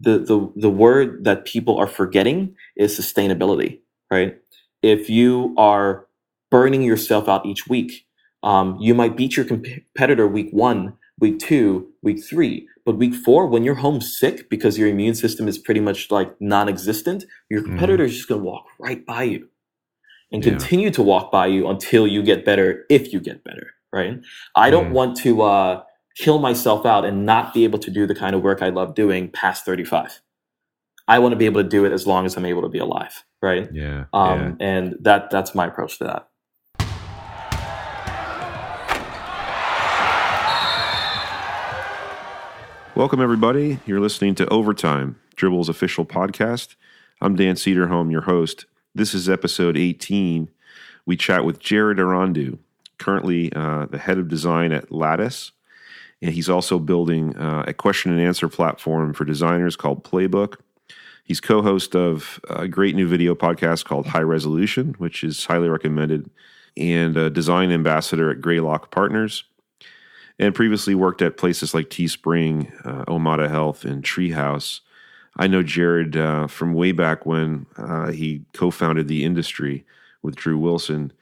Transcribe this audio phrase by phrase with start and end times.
[0.00, 4.36] the the the word that people are forgetting is sustainability, right?
[4.82, 6.06] If you are
[6.50, 8.06] burning yourself out each week,
[8.42, 13.46] um, you might beat your competitor week one, week two, week three, but week four,
[13.46, 17.70] when you're home sick because your immune system is pretty much like non-existent, your mm-hmm.
[17.70, 18.10] competitor mm-hmm.
[18.10, 19.48] is just going to walk right by you
[20.30, 20.50] and yeah.
[20.50, 24.20] continue to walk by you until you get better, if you get better, right?
[24.54, 24.92] I don't mm.
[24.92, 25.42] want to.
[25.42, 25.82] Uh,
[26.16, 28.94] kill myself out and not be able to do the kind of work I love
[28.94, 30.22] doing past 35.
[31.06, 32.78] I want to be able to do it as long as I'm able to be
[32.78, 33.68] alive, right?
[33.72, 34.06] Yeah.
[34.14, 34.52] Um, yeah.
[34.60, 36.28] And that that's my approach to that.
[42.96, 43.78] Welcome, everybody.
[43.84, 46.76] You're listening to Overtime, Dribbble's official podcast.
[47.20, 48.64] I'm Dan Cederholm, your host.
[48.94, 50.48] This is episode 18.
[51.04, 52.58] We chat with Jared Erondu,
[52.98, 55.52] currently uh, the head of design at Lattice,
[56.20, 60.56] he's also building uh, a question and answer platform for designers called Playbook.
[61.24, 65.68] He's co host of a great new video podcast called High Resolution, which is highly
[65.68, 66.30] recommended,
[66.76, 69.44] and a design ambassador at Greylock Partners.
[70.38, 74.80] And previously worked at places like Teespring, uh, Omada Health, and Treehouse.
[75.38, 79.84] I know Jared uh, from way back when uh, he co founded the industry
[80.22, 81.12] with Drew Wilson.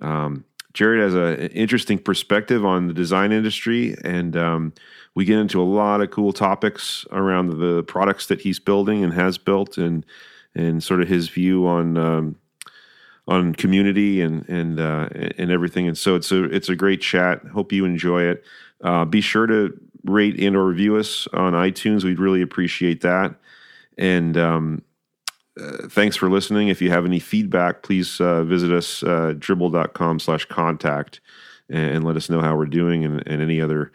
[0.00, 0.44] Um,
[0.74, 4.72] Jared has an interesting perspective on the design industry, and um,
[5.14, 9.12] we get into a lot of cool topics around the products that he's building and
[9.12, 10.06] has built, and
[10.54, 12.36] and sort of his view on um,
[13.28, 15.86] on community and and uh, and everything.
[15.86, 17.44] And so it's a it's a great chat.
[17.52, 18.44] Hope you enjoy it.
[18.82, 22.04] Uh, be sure to rate and or review us on iTunes.
[22.04, 23.34] We'd really appreciate that.
[23.98, 24.82] And um,
[25.60, 26.68] uh, thanks for listening.
[26.68, 31.20] If you have any feedback, please uh, visit us uh, dribbble.com slash contact
[31.68, 33.92] and, and, let us know how we're doing and, and any other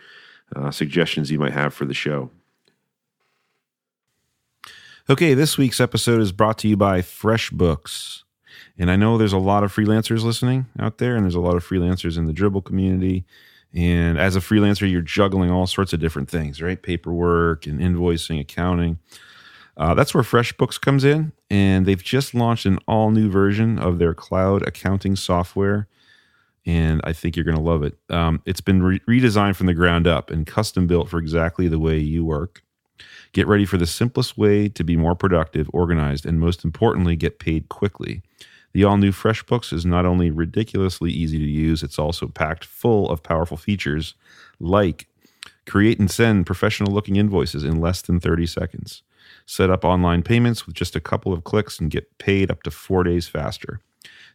[0.56, 2.30] uh, suggestions you might have for the show.
[5.10, 8.24] Okay, this week's episode is brought to you by FreshBooks.
[8.78, 11.56] And I know there's a lot of freelancers listening out there, and there's a lot
[11.56, 13.26] of freelancers in the dribbble community.
[13.74, 16.82] And as a freelancer, you're juggling all sorts of different things, right?
[16.82, 19.00] Paperwork and invoicing, accounting.
[19.78, 24.00] Uh, that's where FreshBooks comes in, and they've just launched an all new version of
[24.00, 25.88] their cloud accounting software.
[26.66, 27.98] And I think you're going to love it.
[28.10, 31.80] Um, it's been re- redesigned from the ground up and custom built for exactly the
[31.80, 32.64] way you work.
[33.32, 37.40] Get ready for the simplest way to be more productive, organized, and most importantly, get
[37.40, 38.24] paid quickly.
[38.74, 43.10] The all new FreshBooks is not only ridiculously easy to use, it's also packed full
[43.10, 44.16] of powerful features
[44.60, 45.08] like
[45.68, 49.04] create and send professional looking invoices in less than 30 seconds
[49.50, 52.70] Set up online payments with just a couple of clicks and get paid up to
[52.70, 53.80] four days faster.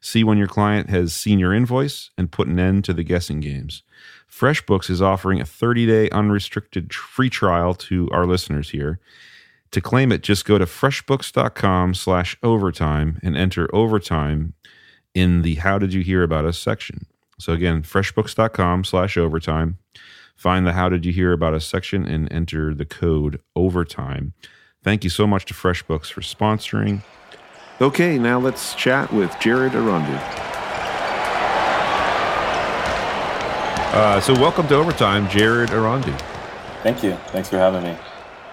[0.01, 3.41] See when your client has seen your invoice and put an end to the guessing
[3.41, 3.83] games.
[4.29, 8.99] FreshBooks is offering a 30 day unrestricted free trial to our listeners here.
[9.73, 14.55] To claim it, just go to freshbooks.com slash overtime and enter overtime
[15.15, 17.07] in the How Did You Hear About Us section.
[17.39, 19.77] So again, freshbooks.com slash overtime.
[20.37, 24.33] Find the How Did You Hear About Us section and enter the code overtime.
[24.83, 27.03] Thank you so much to FreshBooks for sponsoring.
[27.81, 30.19] Okay, now let's chat with Jared Erondu.
[33.95, 36.19] Uh, so, welcome to Overtime, Jared Erondu.
[36.83, 37.13] Thank you.
[37.29, 37.97] Thanks for having me.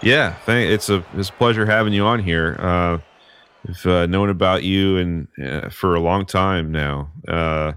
[0.01, 2.55] Yeah, thank, it's a it's a pleasure having you on here.
[2.59, 2.99] Uh,
[3.67, 7.73] I've uh, known about you and uh, for a long time now, uh,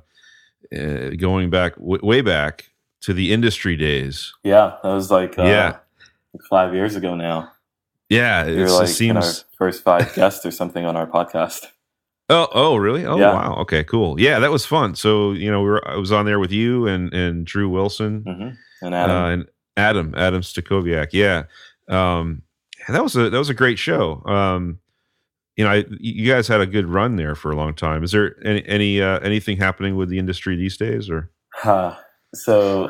[0.76, 2.70] uh, going back w- way back
[3.02, 4.32] to the industry days.
[4.44, 5.76] Yeah, that was like uh, yeah,
[6.32, 7.50] like five years ago now.
[8.12, 11.66] Yeah, it like seems first five guests or something on our podcast.
[12.30, 13.04] Oh, oh, really?
[13.04, 13.34] Oh, yeah.
[13.34, 13.56] wow.
[13.56, 14.18] Okay, cool.
[14.18, 14.94] Yeah, that was fun.
[14.94, 18.22] So, you know, we were, I was on there with you and and Drew Wilson
[18.22, 18.86] mm-hmm.
[18.86, 19.46] and Adam uh, and
[19.76, 21.08] Adam Adam Stacoviak.
[21.12, 21.42] Yeah,
[21.88, 22.40] um,
[22.88, 24.22] that was a that was a great show.
[24.24, 24.78] Um,
[25.56, 28.02] you know, I, you guys had a good run there for a long time.
[28.02, 31.30] Is there any any uh, anything happening with the industry these days, or?
[31.64, 31.96] Uh,
[32.32, 32.88] so,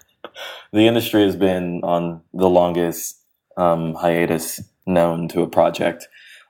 [0.72, 3.23] the industry has been on the longest
[3.56, 6.08] um, hiatus known to a project.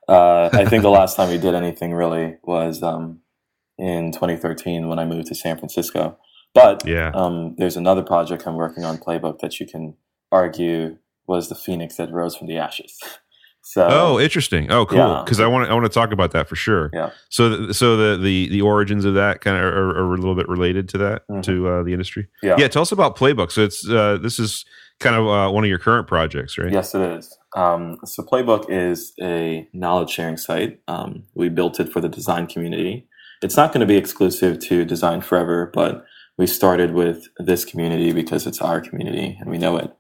[0.09, 3.21] Uh, I think the last time we did anything really was um,
[3.79, 6.19] in 2013 when I moved to San Francisco.
[6.55, 7.11] But yeah.
[7.15, 9.97] um, there's another project I'm working on, Playbook, that you can
[10.31, 12.99] argue was the phoenix that rose from the ashes.
[13.67, 14.71] So, oh, interesting.
[14.71, 15.23] Oh, cool.
[15.25, 15.47] Because yeah.
[15.47, 16.91] I want to I want to talk about that for sure.
[16.93, 17.13] Yeah.
[17.31, 20.47] So, so the the the origins of that kind of are, are a little bit
[20.51, 21.41] related to that mm-hmm.
[21.41, 22.29] to uh, the industry.
[22.43, 22.57] Yeah.
[22.59, 22.69] Yeah.
[22.69, 23.51] Tell us about Playbook.
[23.51, 24.67] So it's uh, this is
[25.01, 26.73] kind of uh, one of your current projects, right?
[26.73, 27.37] Yes, it is.
[27.57, 30.81] Um, so Playbook is a knowledge sharing site.
[30.89, 33.07] Um, we built it for the design community.
[33.43, 36.05] It's not going to be exclusive to Design Forever, but
[36.39, 39.93] we started with this community because it's our community and we know it.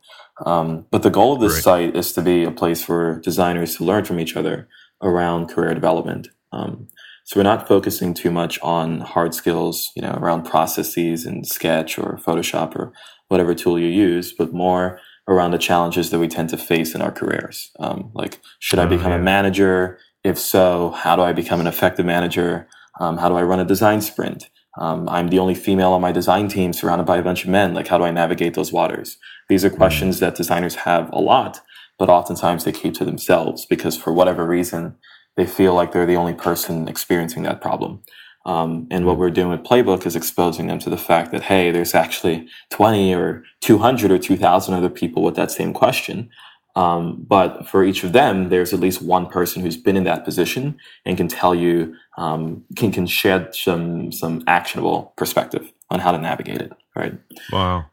[0.46, 1.62] Um, but the goal of this Right.
[1.92, 4.68] site is to be a place for designers to learn from each other
[5.02, 6.28] around career development.
[6.52, 6.88] Um,
[7.24, 11.98] so we're not focusing too much on hard skills, you know, around processes and Sketch
[11.98, 12.92] or Photoshop or
[13.34, 17.02] whatever tool you use, but more around the challenges that we tend to face in
[17.02, 17.70] our careers.
[17.80, 19.18] Um, like, should I Oh, become yeah.
[19.18, 19.98] a manager?
[20.22, 22.68] If so, how do I become an effective manager?
[23.00, 24.48] Um, how do I run a design sprint?
[24.78, 27.74] Um, I'm the only female on my design team surrounded by a bunch of men.
[27.74, 29.18] Like, how do I navigate those waters?
[29.48, 31.60] These are questions that designers have a lot,
[31.98, 34.96] but oftentimes they keep to themselves because for whatever reason,
[35.36, 38.02] they feel like they're the only person experiencing that problem.
[38.46, 41.70] Um, and what we're doing with Playbook is exposing them to the fact that, hey,
[41.70, 46.28] there's actually 20 or 200 or 2,000 other people with that same question.
[46.76, 50.24] Um, but for each of them, there's at least one person who's been in that
[50.24, 50.76] position
[51.06, 56.18] and can tell you, um, can, can shed some, some actionable perspective on how to
[56.18, 56.72] navigate it.
[56.96, 57.14] Right.
[57.52, 57.86] Wow.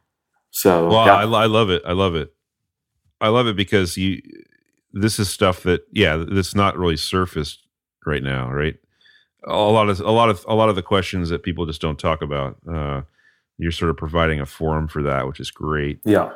[0.49, 1.15] So, Well, yeah.
[1.15, 1.81] I, I love it.
[1.85, 2.33] I love it.
[3.21, 4.21] I love it because you.
[4.93, 7.65] This is stuff that yeah, that's not really surfaced
[8.05, 8.75] right now, right?
[9.47, 11.97] A lot of a lot of a lot of the questions that people just don't
[11.99, 12.57] talk about.
[12.71, 13.01] Uh,
[13.57, 15.99] you're sort of providing a forum for that, which is great.
[16.05, 16.31] yeah.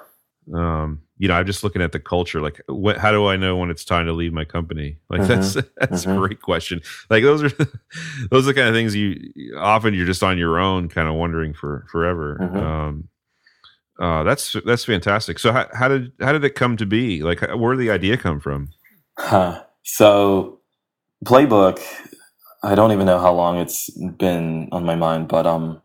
[0.53, 2.39] Um, you know, I'm just looking at the culture.
[2.39, 4.97] Like, what, how do I know when it's time to leave my company?
[5.09, 5.27] Like, Mhm.
[5.27, 6.13] that's that's Mhm.
[6.15, 6.81] a great question.
[7.09, 7.49] Like, those are
[8.29, 11.15] those are the kind of things you often you're just on your own, kind of
[11.15, 12.37] wondering for forever.
[12.41, 12.57] Mhm.
[12.61, 13.07] Um,
[13.99, 15.39] uh, that's that's fantastic.
[15.39, 17.23] So, how, how did how did it come to be?
[17.23, 18.69] Like, where did the idea come from?
[19.17, 19.63] Huh.
[19.83, 20.59] So,
[21.25, 21.79] playbook.
[22.65, 25.83] I don't even know how long it's been on my mind, but um,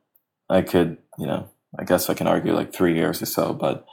[0.49, 1.47] I could, you know,
[1.79, 3.53] I guess I can argue like three years or so.
[3.53, 3.85] But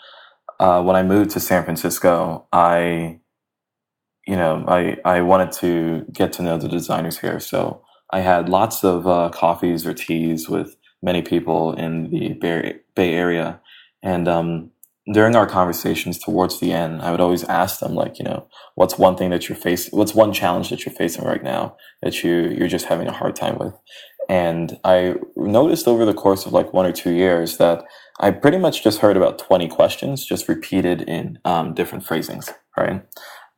[0.60, 3.20] uh, when I moved to San Francisco, I,
[4.26, 8.48] you know, I I wanted to get to know the designers here, so I had
[8.48, 13.60] lots of uh, coffees or teas with many people in the Bay, Bay Area,
[14.02, 14.72] and um,
[15.14, 18.98] during our conversations towards the end, I would always ask them, like, you know, what's
[18.98, 19.98] one thing that you're facing?
[19.98, 23.36] What's one challenge that you're facing right now that you you're just having a hard
[23.36, 23.74] time with?
[24.30, 27.86] And I noticed over the course of like one or two years that
[28.20, 33.04] I pretty much just heard about 20 questions just repeated in um, different phrasings, right?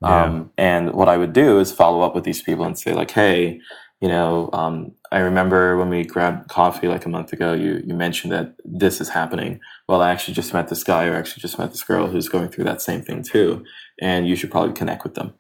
[0.02, 0.24] Yeah.
[0.26, 3.12] Um, and what I would do is follow up with these people and say, like,
[3.12, 3.60] hey,
[4.02, 7.94] you know, um, I remember when we grabbed coffee like a month ago, you, you
[7.94, 9.60] mentioned that this is happening.
[9.88, 12.50] Well, I actually just met this guy or actually just met this girl who's going
[12.50, 13.66] through that same thing too.
[14.02, 15.34] And you should probably connect with them.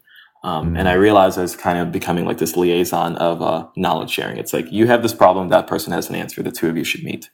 [0.44, 0.76] Um.
[0.76, 4.38] And I realized I was kind of becoming like this liaison of uh, knowledge sharing.
[4.38, 6.84] It's like you have this problem, that person has an answer, the two of you
[6.84, 7.30] should meet.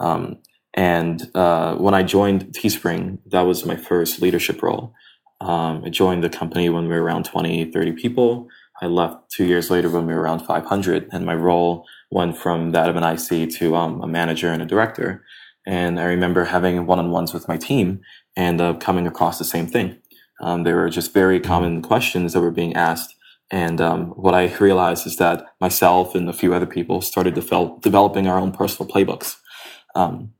[0.00, 0.38] Um,
[0.74, 4.94] and uh, when I joined Teespring, that was my first leadership role.
[5.40, 8.48] Um, I joined the company when we were around 20, 30 people.
[8.82, 12.70] I left two years later when we were around 500, and my role went from
[12.72, 15.24] that of an IC to um, a manager and a director.
[15.66, 18.00] And I remember having one on ones with my team
[18.36, 19.98] and uh, coming across the same thing.
[20.40, 23.14] Um, there were just very common questions that were being asked.
[23.50, 27.80] And um, what I realized is that myself and a few other people started devel-
[27.82, 29.36] developing our own personal playbooks.
[29.94, 30.32] Um,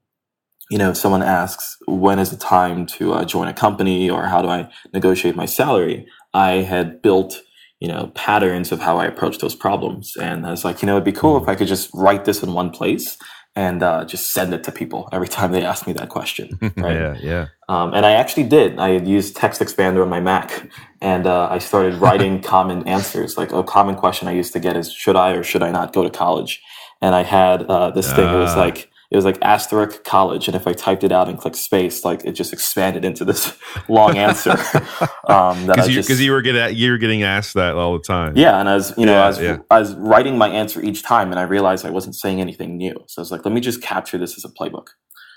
[0.71, 4.25] you know, if someone asks, when is the time to uh, join a company or
[4.27, 6.07] how do I negotiate my salary?
[6.35, 7.41] I had built,
[7.81, 10.17] you know, patterns of how I approach those problems.
[10.17, 12.43] And I was like, you know, it'd be cool if I could just write this
[12.43, 13.17] in one place
[13.57, 16.59] and uh, just send it to people every time they ask me that question.
[16.77, 16.97] Right.
[16.97, 17.47] yeah, yeah.
[17.69, 18.79] Um, and I actually did.
[18.79, 20.69] I had used Text Expander on my Mac,
[21.01, 23.37] and uh, I started writing common answers.
[23.37, 25.93] Like a common question I used to get is, "Should I or should I not
[25.93, 26.63] go to college?"
[27.03, 28.29] And I had uh, this thing.
[28.29, 28.61] It was Ah.
[28.61, 32.05] like it was like asterisk college, and if I typed it out and clicked space,
[32.05, 33.57] like it just expanded into this
[33.89, 34.51] long answer.
[35.29, 38.37] um, Because you, you were getting you were getting asked that all the time.
[38.37, 39.59] yeah, and as you know, Yeah, I was yeah.
[39.71, 42.95] I was writing my answer each time, and I realized I wasn't saying anything new.
[43.07, 44.89] So I was like, let me just capture this as a playbook.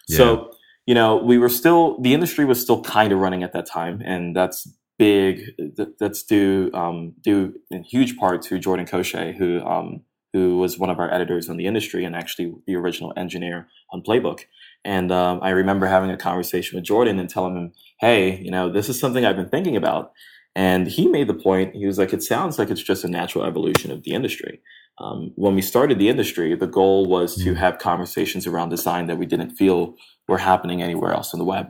[0.09, 0.51] So
[0.87, 4.01] you know, we were still the industry was still kind of running at that time,
[4.03, 4.67] and that's
[4.99, 5.41] big.
[5.77, 10.01] that- That's due um, due in huge part to Jordan Cochet, who um,
[10.33, 14.01] who was one of our editors in the industry and actually the original engineer on
[14.01, 14.41] Playbook.
[14.85, 18.69] And um, I remember having a conversation with Jordan and telling him, "Hey, you know,
[18.71, 20.11] this is something I've been thinking about."
[20.55, 21.75] And he made the point.
[21.75, 24.61] He was like, "It sounds like it's just a natural evolution of the industry."
[24.99, 27.57] Um, when we started the industry, the goal was to Mm.
[27.57, 29.95] have conversations around design that we didn't feel
[30.27, 31.67] were happening anywhere else on the web.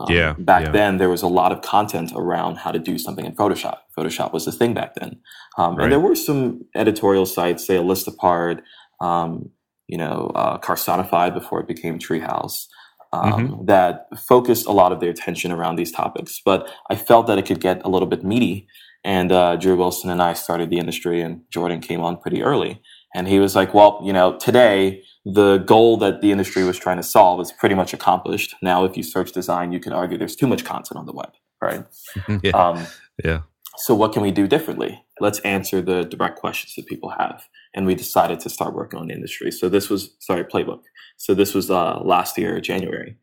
[0.00, 0.70] Um, Yeah, Back yeah.
[0.72, 3.78] then, there was a lot of content around how to do something in Photoshop.
[3.96, 5.20] Photoshop was the thing back then.
[5.58, 5.84] Um, Right.
[5.84, 8.60] And there were some editorial sites, say Listapart,
[9.00, 9.50] um,
[9.88, 12.66] you know, uh, Carsonified before it became Treehouse,
[13.12, 13.66] um, Mm-hmm.
[13.66, 16.40] that focused a lot of their attention around these topics.
[16.44, 18.66] But I felt that it could get a little bit meaty.
[19.04, 22.80] And uh, Drew Wilson and I started the industry, and Jordan came on pretty early.
[23.14, 26.96] And he was like, well, you know, today, the goal that the industry was trying
[26.96, 28.54] to solve is pretty much accomplished.
[28.60, 31.30] Now, if you search design, you can argue there's too much content on the web.
[31.60, 31.84] right?
[32.42, 32.50] yeah.
[32.50, 32.86] Um,
[33.24, 33.42] yeah.
[33.76, 35.04] so what can we do differently?
[35.20, 37.48] Let's answer the direct questions that people have.
[37.74, 39.50] And we decided to start working on the industry.
[39.52, 40.82] So this was sorry, playbook.
[41.16, 43.16] So this was uh, last year, January.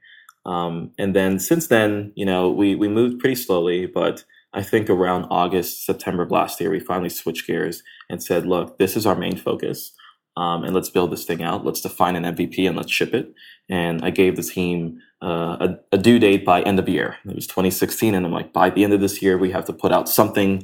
[0.45, 4.89] Um, and then since then, you know, we we moved pretty slowly, but I think
[4.89, 9.05] around August, September of last year, we finally switched gears and said, look, this is
[9.05, 9.91] our main focus.
[10.37, 11.65] Um, and let's build this thing out.
[11.65, 13.33] Let's define an MVP and let's ship it.
[13.67, 17.17] And I gave the team uh, a, a, due date by end of year.
[17.25, 19.73] It was 2016, and I'm like, by the end of this year, we have to
[19.73, 20.63] put out something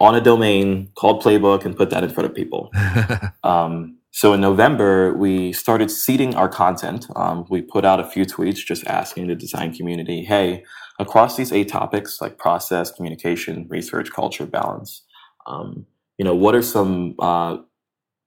[0.00, 2.70] on a domain called Playbook and put that in front of people.
[3.44, 7.06] um, so in November, we started seeding our content.
[7.16, 10.64] Um, we put out a few tweets just asking the design community, hey,
[10.98, 15.02] across these eight topics like process, communication, research, culture, balance,
[15.46, 15.86] um,
[16.18, 17.56] you know, what are some uh,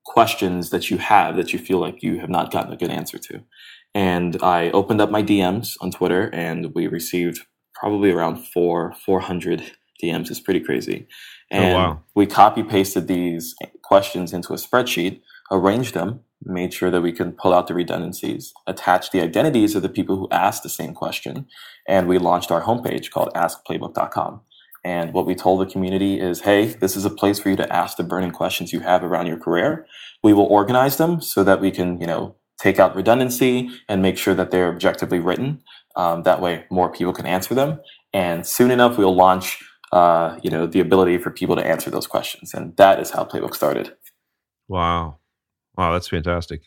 [0.05, 3.17] questions that you have that you feel like you have not gotten a good answer
[3.17, 3.43] to?
[3.93, 9.71] And I opened up my DMs on Twitter, and we received probably around four, 400
[10.01, 10.29] DMs.
[10.29, 11.07] It's pretty crazy.
[11.51, 12.03] Oh, And wow.
[12.13, 15.21] we copy pasted these questions into a spreadsheet,
[15.51, 19.81] arranged them, made sure that we can pull out the redundancies, attach the identities of
[19.81, 21.47] the people who asked the same question,
[21.87, 24.41] and we launched our homepage called askplaybook.com.
[24.85, 27.73] And what we told the community is, hey, this is a place for you to
[27.73, 29.87] ask the burning questions you have around your career.
[30.21, 34.15] We will organize them so that we can, you know, take out redundancy and make
[34.15, 35.63] sure that they're objectively written.
[35.95, 37.79] Um, that way, more people can answer them.
[38.13, 39.57] And soon enough, we'll launch,
[39.91, 42.53] uh, you know, the ability for people to answer those questions.
[42.53, 43.95] And that is how Playbook started.
[44.67, 45.17] Wow.
[45.75, 46.61] Wow, that's fantastic.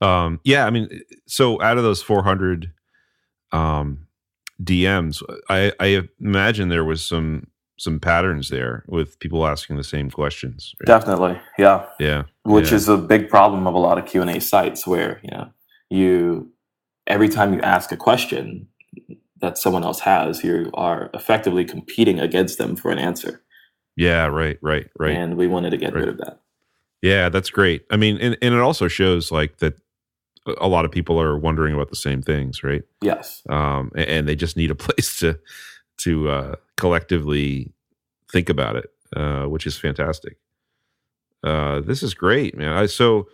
[0.00, 2.72] Um, yeah, I mean, so out of those 400
[3.52, 4.05] um,
[4.62, 7.48] DMs, I, I imagine there was some
[7.78, 10.74] some patterns there with people asking the same questions.
[10.80, 10.86] right?
[10.86, 11.84] Definitely, yeah.
[12.00, 12.22] Yeah.
[12.44, 12.76] Which Yeah.
[12.76, 15.50] is a big problem of a lot of Q and A sites, where you know
[15.90, 16.50] you
[17.06, 18.66] every time you ask a question
[19.42, 23.42] that someone else has, you are effectively competing against them for an answer.
[23.94, 25.14] Yeah, right, right, right.
[25.14, 26.00] And we wanted to get Right.
[26.00, 26.40] rid of that.
[27.02, 27.84] Yeah, that's great.
[27.90, 29.74] I mean, and, and it also shows like that
[30.60, 32.82] a lot of people are wondering about the same things, right?
[33.02, 33.42] Yes.
[33.48, 35.38] Um, a- and they just need a place to
[35.98, 37.72] to uh, collectively
[38.32, 40.36] think about it, uh, which is fantastic.
[41.44, 42.72] Uh, this is great, man.
[42.72, 43.26] I, so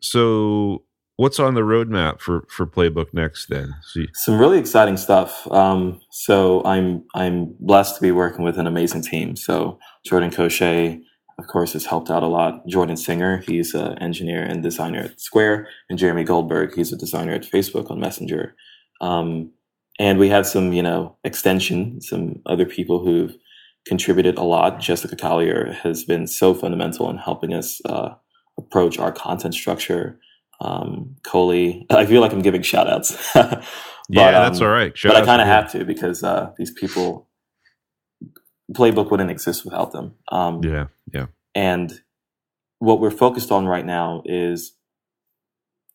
[0.00, 0.82] so
[1.16, 3.46] what's on the roadmap for for Playbook next?
[3.48, 5.50] Then, See, Some really exciting stuff.
[5.52, 9.36] Um, so I'm I'm blessed to be working with an amazing team.
[9.36, 11.00] So Jordan Cochet,
[11.40, 12.66] of course, has helped out a lot.
[12.66, 17.32] Jordan Singer, he's an engineer and designer at Square, and Jeremy Goldberg, he's a designer
[17.32, 18.54] at Facebook on Messenger.
[19.00, 19.50] Um,
[19.98, 23.34] and we have some, you know, extension, some other people who've
[23.86, 24.80] contributed a lot.
[24.80, 28.14] Jessica Collier has been so fundamental in helping us uh,
[28.58, 30.20] approach our content structure.
[30.60, 33.16] Um, Coley, I feel like I'm giving shout outs.
[33.34, 33.64] but,
[34.10, 34.96] yeah, that's um, all right.
[34.96, 37.29] Shout but I kind of have to because uh, these people,
[38.72, 40.14] playbook wouldn't exist without them.
[40.30, 42.00] Um, Yeah, yeah, and
[42.78, 44.72] what we're focused on right now is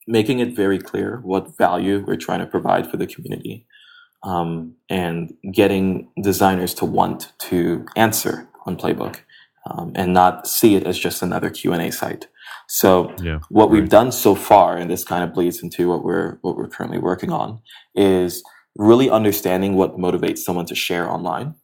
[0.08, 3.66] making it very clear what value we're trying to provide for the community
[4.24, 9.22] um, and getting designers to want to answer on playbook
[9.66, 12.28] um, and not see it as just another q&a site
[12.68, 13.40] so yeah.
[13.50, 16.68] what we've done so far, and this kind of bleeds into what we're what we're
[16.68, 17.62] currently working on,
[17.96, 18.44] is
[18.78, 21.56] really understanding what motivates someone to share online.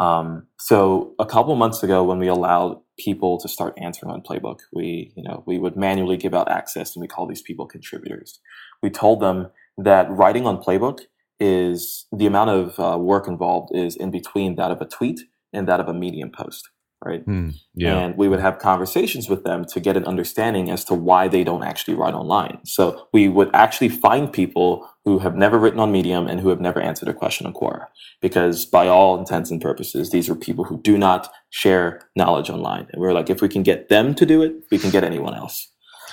[0.00, 4.60] Um, so a couple months ago, when we allowed people to start answering on Playbook,
[4.72, 8.40] we you know we would manually give out access, and we call these people contributors.
[8.82, 11.00] We told them that writing on Playbook
[11.38, 15.20] is the amount of uh, work involved is in between that of a tweet
[15.52, 16.70] and that of a Medium post,
[17.04, 17.22] right?
[17.22, 17.98] Hmm, yeah.
[17.98, 21.44] And we would have conversations with them to get an understanding as to why they
[21.44, 22.58] don't actually write online.
[22.64, 26.60] So we would actually find people who have never written on Medium and who have
[26.60, 27.86] never answered a question on Quora.
[28.20, 32.86] Because by all intents and purposes, these are people who do not share knowledge online.
[32.92, 35.34] And we're like, if we can get them to do it, we can get anyone
[35.34, 35.68] else.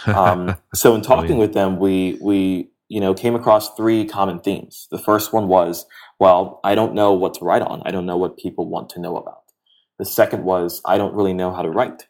[0.06, 4.88] Um, so in talking with them, we we you know came across three common themes.
[4.92, 5.86] The first one was,
[6.20, 7.82] well, I don't know what to write on.
[7.86, 9.42] I don't know what people want to know about.
[10.00, 12.08] The second was, I don't really know how to write.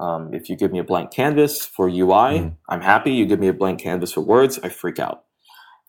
[0.00, 2.56] Um, if you give me a blank canvas for UI, Mhm.
[2.68, 3.12] I'm happy.
[3.12, 5.24] You give me a blank canvas for words, I freak out.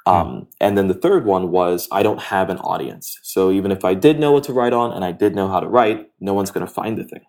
[0.06, 3.18] Um, and then the third one was, I don't have an audience.
[3.22, 5.60] So even if I did know what to write on and I did know how
[5.60, 7.22] to write, no one's going to find the thing.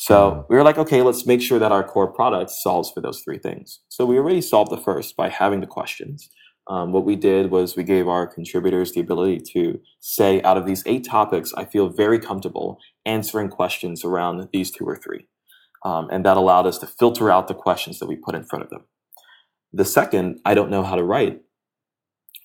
[0.00, 3.20] So we were like, okay, let's make sure that our core product solves for those
[3.20, 3.80] three things.
[3.88, 6.30] So we already solved the first by having the questions.
[6.68, 10.66] Um, what we did was we gave our contributors the ability to say, out of
[10.66, 15.26] these eight topics, I feel very comfortable answering questions around these two or three.
[15.84, 18.64] Um, and that allowed us to filter out the questions that we put in front
[18.64, 18.84] of them.
[19.72, 21.40] The second, I don't know how to write,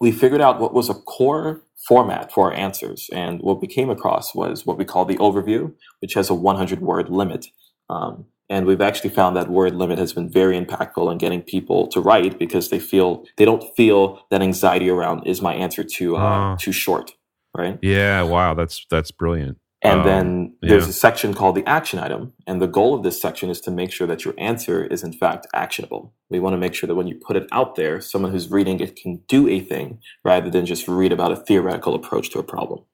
[0.03, 3.09] we figured out what was a core format for our answers.
[3.13, 6.81] And what we came across was what we call the overview, which has a 100
[6.81, 7.45] word limit.
[7.89, 11.87] Um, and we've actually found that word limit has been very impactful in getting people
[11.87, 16.17] to write because they feel they don't feel that anxiety around is my answer too
[16.17, 16.57] uh, oh.
[16.59, 17.11] too short,
[17.57, 17.79] right?
[17.81, 19.57] Yeah, wow, that's that's brilliant.
[19.83, 20.89] And um, then there's yeah.
[20.89, 22.33] a section called the action item.
[22.47, 25.11] And the goal of this section is to make sure that your answer is in
[25.11, 26.13] fact actionable.
[26.29, 28.79] We want to make sure that when you put it out there, someone who's reading
[28.79, 32.43] it can do a thing rather than just read about a theoretical approach to a
[32.43, 32.85] problem.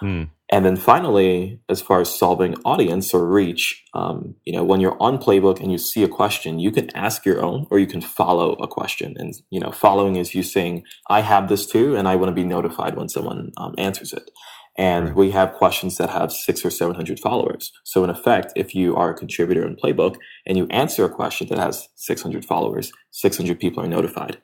[0.00, 0.24] Hmm.
[0.52, 5.00] And then finally, as far as solving audience or reach, um, you know, when you're
[5.02, 8.00] on Playbook and you see a question, you can ask your own or you can
[8.00, 9.16] follow a question.
[9.18, 12.34] And, you know, following is you saying, I have this too, and I want to
[12.34, 14.30] be notified when someone um, answers it.
[14.78, 17.72] And we have questions that have six or 700 followers.
[17.84, 20.16] So in effect, if you are a contributor in Playbook
[20.46, 24.38] and you answer a question that has 600 followers, 600 people are notified.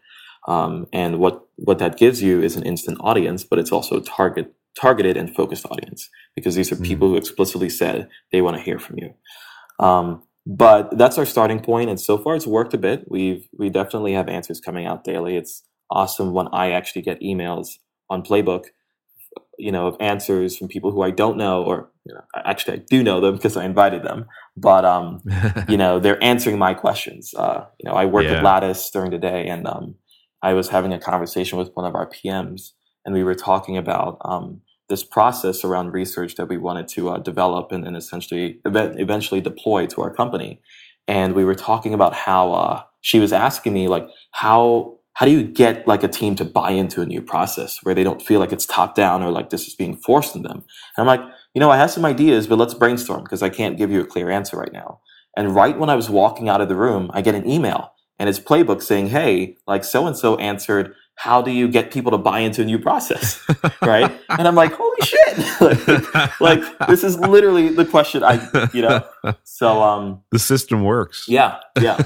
[0.48, 4.54] Um, and what, what that gives you is an instant audience, but it's also target,
[4.74, 6.84] targeted and focused audience because these are mm-hmm.
[6.84, 9.14] people who explicitly said they want to hear from you.
[9.78, 13.04] Um, but that's our starting point, and so far it's worked a bit.
[13.08, 15.36] We've we definitely have answers coming out daily.
[15.36, 17.78] It's awesome when I actually get emails
[18.10, 18.66] on Playbook
[19.58, 22.82] you know, of answers from people who I don't know, or you know, actually I
[22.88, 25.20] do know them because I invited them, but um,
[25.68, 27.34] you know, they're answering my questions.
[27.34, 28.34] Uh, you know, I work yeah.
[28.34, 29.96] with Lattice during the day, and um,
[30.42, 32.70] I was having a conversation with one of our PMs,
[33.04, 37.18] and we were talking about um, this process around research that we wanted to uh,
[37.18, 40.60] develop and, and essentially ev- eventually deploy to our company.
[41.08, 45.32] And we were talking about how uh, she was asking me like how how do
[45.32, 48.40] you get like a team to buy into a new process where they don't feel
[48.40, 50.64] like it's top down or like this is being forced on them?
[50.96, 51.20] And I'm like,
[51.54, 54.06] you know, I have some ideas, but let's brainstorm because I can't give you a
[54.06, 55.00] clear answer right now.
[55.36, 58.28] And right when I was walking out of the room, I get an email and
[58.28, 62.18] it's playbook saying, Hey, like so and so answered, how do you get people to
[62.18, 63.40] buy into a new process?
[63.82, 64.10] right.
[64.30, 65.60] and I'm like, holy shit.
[65.60, 69.04] like, like, this is literally the question I, you know,
[69.44, 71.26] so, um, the system works.
[71.28, 71.60] Yeah.
[71.80, 72.02] Yeah.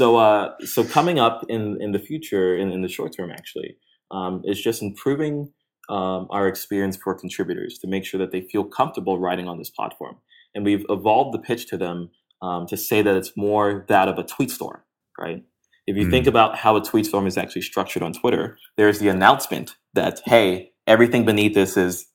[0.00, 3.76] So, uh, so coming up in, in the future, in, in the short term, actually,
[4.10, 5.52] um, is just improving
[5.90, 9.68] um, our experience for contributors to make sure that they feel comfortable writing on this
[9.68, 10.16] platform.
[10.54, 14.18] And we've evolved the pitch to them um, to say that it's more that of
[14.18, 14.80] a tweet storm,
[15.20, 15.44] right?
[15.86, 16.10] If you mm.
[16.10, 20.22] think about how a tweet storm is actually structured on Twitter, there's the announcement that,
[20.24, 22.06] hey, everything beneath this is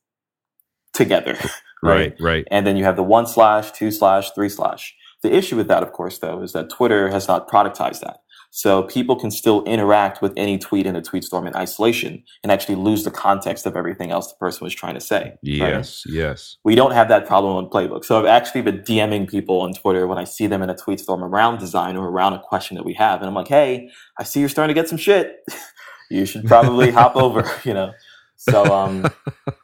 [0.91, 1.37] together.
[1.83, 2.15] right, right.
[2.19, 2.47] right.
[2.49, 4.95] And then you have the one slash, two slash, three slash.
[5.25, 8.17] The issue with that, of course, though, is that Twitter has not productized that.
[8.51, 12.51] So people can still interact with any tweet in a tweet storm in isolation and
[12.51, 15.33] actually lose the context of everything else the person was trying to say.
[15.41, 16.15] Yes, right?
[16.15, 16.57] yes.
[16.63, 18.05] We don't have that problem on Playbook.
[18.05, 20.99] So I've actually been DMing people on Twitter when I see them in a tweet
[20.99, 23.21] storm around design or around a question that we have.
[23.21, 25.37] And I'm like, hey, I see you're starting to get some shit.
[26.11, 27.93] you should probably hop over, you know.
[28.37, 29.11] So um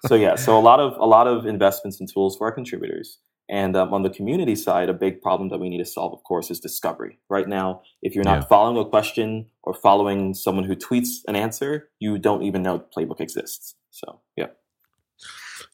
[0.08, 3.20] so yeah, so a lot of a lot of investments and tools for our contributors.
[3.52, 6.24] And um, on the community side, a big problem that we need to solve, of
[6.24, 7.20] course, is discovery.
[7.30, 8.46] Right now, if you're not yeah.
[8.46, 12.86] following a question or following someone who tweets an answer, you don't even know the
[12.86, 13.76] Playbook exists.
[13.90, 14.48] So, yeah.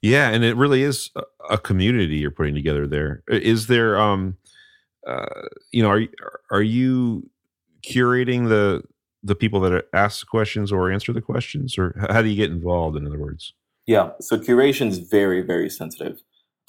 [0.02, 1.12] Yeah, and it really is
[1.52, 3.24] a community you're putting together there.
[3.28, 4.38] Is there, um,
[5.06, 5.26] uh,
[5.72, 6.08] you know, are
[6.52, 7.30] are you
[7.88, 8.84] curating the
[9.24, 12.98] the people that ask questions or answer the questions, or how do you get involved?
[12.98, 13.54] In other words,
[13.88, 14.12] yeah.
[14.20, 16.22] So curation is very very sensitive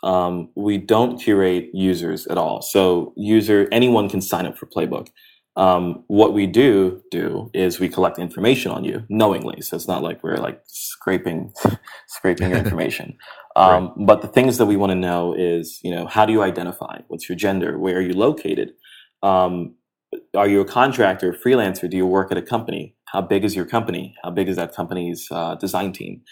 [0.03, 2.63] um, we don't curate users at all.
[2.63, 5.09] So user anyone can sign up for Playbook.
[5.57, 9.61] Um, what we do do is we collect information on you knowingly.
[9.61, 11.53] So it's not like we're like scraping
[12.07, 13.17] scraping your information.
[13.57, 14.07] Um, right.
[14.07, 17.01] But the things that we want to know is, you know, how do you identify?
[17.09, 17.77] What's your gender?
[17.77, 18.71] Where are you located?
[19.25, 19.75] Um,
[20.37, 21.91] are you a contractor, freelancer?
[21.91, 22.95] Do you work at a company?
[23.07, 24.15] How big is your company?
[24.23, 26.23] How big is that company's uh, design team?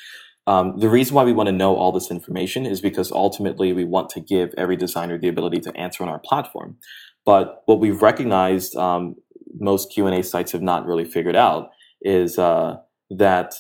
[0.46, 3.84] Um, the reason why we want to know all this information is because ultimately we
[3.84, 6.76] want to give every designer the ability to answer on our platform.
[7.24, 9.16] But what we've recognized, um,
[9.58, 12.76] most Q and A sites have not really figured out, is uh,
[13.10, 13.54] that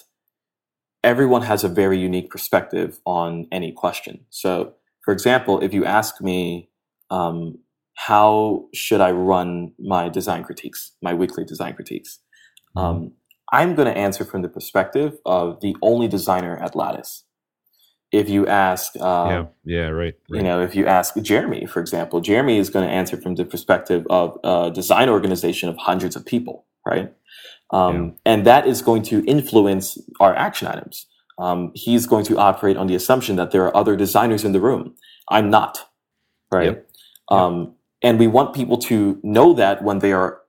[1.02, 4.24] everyone has a very unique perspective on any question.
[4.30, 6.70] So, for example, if you ask me,
[7.10, 7.58] um,
[7.94, 12.18] how should I run my design critiques, my weekly design critiques?
[12.76, 13.12] Um,
[13.52, 17.24] I'm going to answer from the perspective of the only designer at Lattice.
[18.12, 21.80] If you ask, uh, yeah, yeah, right, right, You know, if you ask Jeremy, for
[21.80, 26.14] example, Jeremy is going to answer from the perspective of a design organization of hundreds
[26.16, 27.12] of people, right?
[27.70, 28.10] Um, yeah.
[28.32, 31.06] And that is going to influence our action items.
[31.38, 34.60] Um, he's going to operate on the assumption that there are other designers in the
[34.60, 34.94] room.
[35.28, 35.90] I'm not,
[36.50, 36.66] right?
[36.66, 36.90] Yep.
[37.28, 40.40] Um, and we want people to know that when they are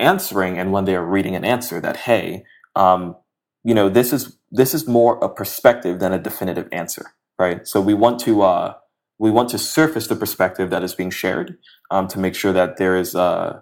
[0.00, 2.44] answering and when they are reading an answer that, hey,
[2.76, 3.16] um,
[3.64, 7.66] you know, this is this is more a perspective than a definitive answer, right?
[7.66, 8.74] So we want to uh,
[9.18, 11.58] we want to surface the perspective that is being shared
[11.90, 13.60] um, to make sure that there is uh,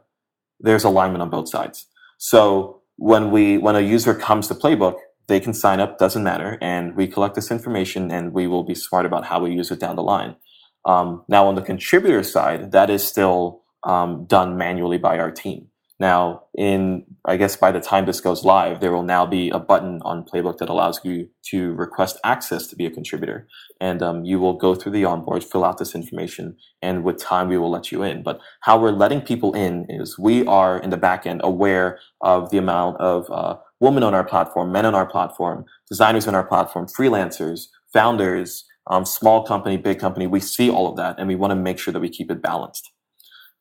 [0.60, 1.86] there's alignment on both sides.
[2.18, 4.96] So when we when a user comes to Playbook,
[5.28, 8.74] they can sign up, doesn't matter, and we collect this information and we will be
[8.74, 10.36] smart about how we use it down the line.
[10.84, 15.68] Um, now on the contributor side, that is still um, done manually by our team.
[16.00, 19.58] Now, in I guess by the time this goes live, there will now be a
[19.58, 23.48] button on Playbook that allows you to request access to be a contributor,
[23.80, 27.48] and um, you will go through the onboard, fill out this information, and with time
[27.48, 28.22] we will let you in.
[28.22, 32.50] But how we're letting people in is we are in the back end aware of
[32.50, 36.44] the amount of uh, women on our platform, men on our platform, designers on our
[36.44, 40.28] platform, freelancers, founders, um, small company, big company.
[40.28, 42.40] We see all of that, and we want to make sure that we keep it
[42.40, 42.92] balanced.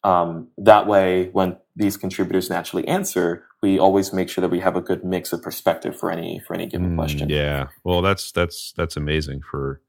[0.03, 4.75] Um, that way, when these contributors naturally answer, we always make sure that we have
[4.75, 7.29] a good mix of perspective for any for any given mm, question.
[7.29, 9.81] Yeah, well, that's that's that's amazing for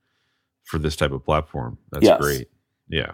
[0.64, 1.78] for this type of platform.
[1.90, 2.20] That's yes.
[2.20, 2.48] great.
[2.88, 3.12] Yeah.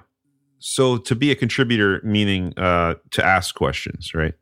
[0.59, 4.35] So to be a contributor, meaning uh, to ask questions, right?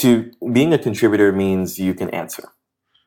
[0.00, 2.48] To being a contributor means you can answer.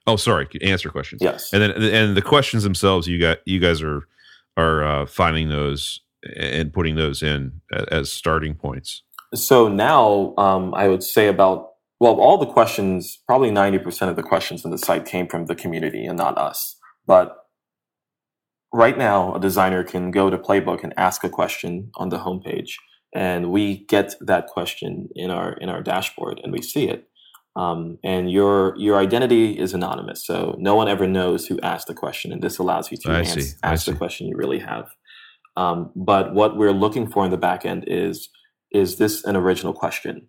[0.06, 1.22] Oh, sorry, answer questions.
[1.22, 4.08] Yes, and then and the questions themselves, you got you guys are
[4.56, 6.02] are uh, finding those
[6.36, 9.04] and putting those in as starting points?
[9.36, 14.24] So now um, I would say about, well, all the questions, probably 90% of the
[14.24, 16.78] questions in the site came from the community and not us.
[17.06, 17.36] But
[18.74, 22.74] right now, a designer can go to Playbook and ask a question on the homepage.
[23.16, 27.08] And we get that question in our in our dashboard and we see it.
[27.56, 31.96] Um, and your your identity is anonymous, so no one ever knows who asked the
[31.96, 34.90] question, and this allows you to ans- ask the question you really have.
[35.58, 38.30] Um, but what we're looking for in the back end is
[38.72, 40.28] is this an original question?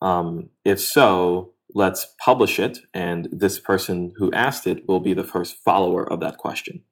[0.00, 5.24] Um, if so, let's publish it, and this person who asked it will be the
[5.24, 6.84] first follower of that question.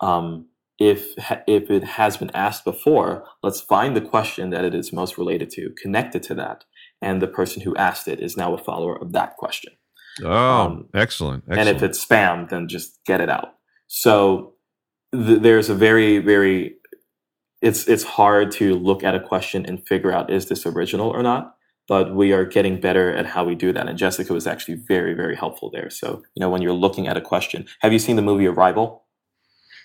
[0.00, 1.12] Um, if
[1.46, 5.50] if it has been asked before, let's find the question that it is most related
[5.50, 6.64] to, connected to that,
[7.02, 9.74] and the person who asked it is now a follower of that question.
[10.24, 11.68] Oh, um, excellent, excellent!
[11.68, 13.54] And if it's spam, then just get it out.
[13.88, 14.54] So
[15.12, 16.76] th- there's a very very
[17.60, 21.22] it's it's hard to look at a question and figure out is this original or
[21.22, 21.54] not?
[21.88, 25.14] But we are getting better at how we do that and jessica was actually very
[25.14, 25.90] very helpful there.
[25.90, 29.04] So you know when you're looking at a question have you seen the movie arrival?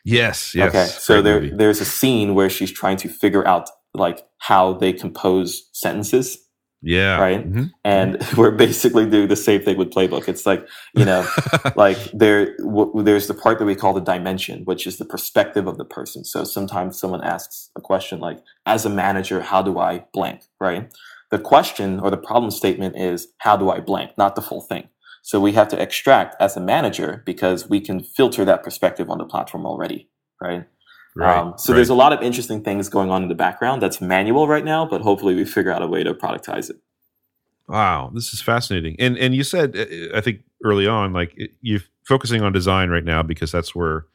[0.06, 0.70] Yes yes.
[0.70, 4.92] Okay so there there's a scene where she's trying to figure out like how they
[4.92, 6.43] compose sentences
[6.84, 7.18] yeah.
[7.18, 7.50] Right.
[7.50, 7.64] Mm-hmm.
[7.86, 10.28] And we're basically doing the same thing with Playbook.
[10.28, 11.26] It's like, you know,
[11.76, 15.66] like there, w- there's the part that we call the dimension, which is the perspective
[15.66, 16.26] of the person.
[16.26, 20.42] So sometimes someone asks a question like, as a manager, how do I blank?
[20.60, 20.94] Right.
[21.32, 24.18] The question or the problem statement is, how do I blank?
[24.18, 24.90] Not the full thing.
[25.22, 29.20] So we have to extract as a manager because we can filter that perspective on
[29.20, 30.10] the platform already.
[30.42, 30.66] Right.
[31.16, 31.78] Right, um, so right.
[31.78, 34.86] there's a lot of interesting things going on in the background that's manual right now,
[34.86, 36.78] but hopefully we figure out a way to productize it.
[37.68, 38.96] Wow, this is fascinating.
[39.00, 43.06] And and you said uh, I think early on like you're focusing on design right
[43.06, 44.06] now because that's where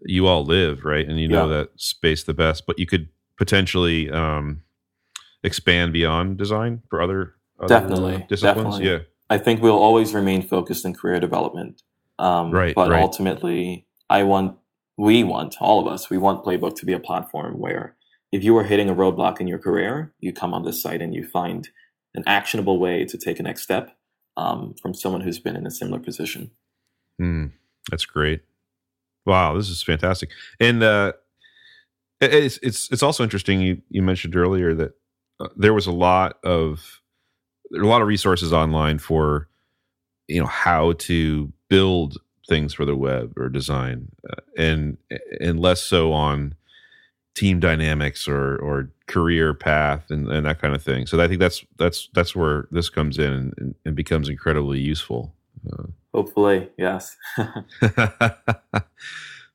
[0.00, 1.06] you all live, right?
[1.06, 1.58] And you know yeah.
[1.58, 4.62] that space the best, but you could potentially um,
[5.42, 8.78] expand beyond design for other, other definitely disciplines.
[8.78, 8.86] Definitely.
[8.86, 8.98] Yeah,
[9.30, 11.82] I think we'll always remain focused in career development.
[12.18, 13.02] Um, right, but right.
[13.02, 14.58] ultimately, I want
[14.96, 17.96] we want, all of us, we want Playbook to be a platform where
[18.32, 21.14] if you are hitting a roadblock in your career, you come on this site and
[21.14, 21.68] you find
[22.14, 23.96] an actionable way to take a next step
[24.36, 26.50] um, from someone who's been in a similar position.
[27.20, 27.52] Mm,
[27.90, 28.42] that's great.
[29.24, 30.30] Wow, this is fantastic.
[30.60, 31.12] And uh,
[32.20, 33.60] it's it's it's also interesting.
[33.60, 34.92] You you mentioned earlier that
[35.40, 37.00] uh, there was a lot of
[37.70, 39.48] there are a lot of resources online for
[40.28, 44.96] you know how to build things for the web or design, uh, and
[45.40, 46.54] and less so on
[47.34, 51.06] team dynamics or or career path and, and that kind of thing.
[51.06, 55.34] So I think that's that's that's where this comes in and, and becomes incredibly useful.
[55.70, 57.16] Uh, Hopefully, yes.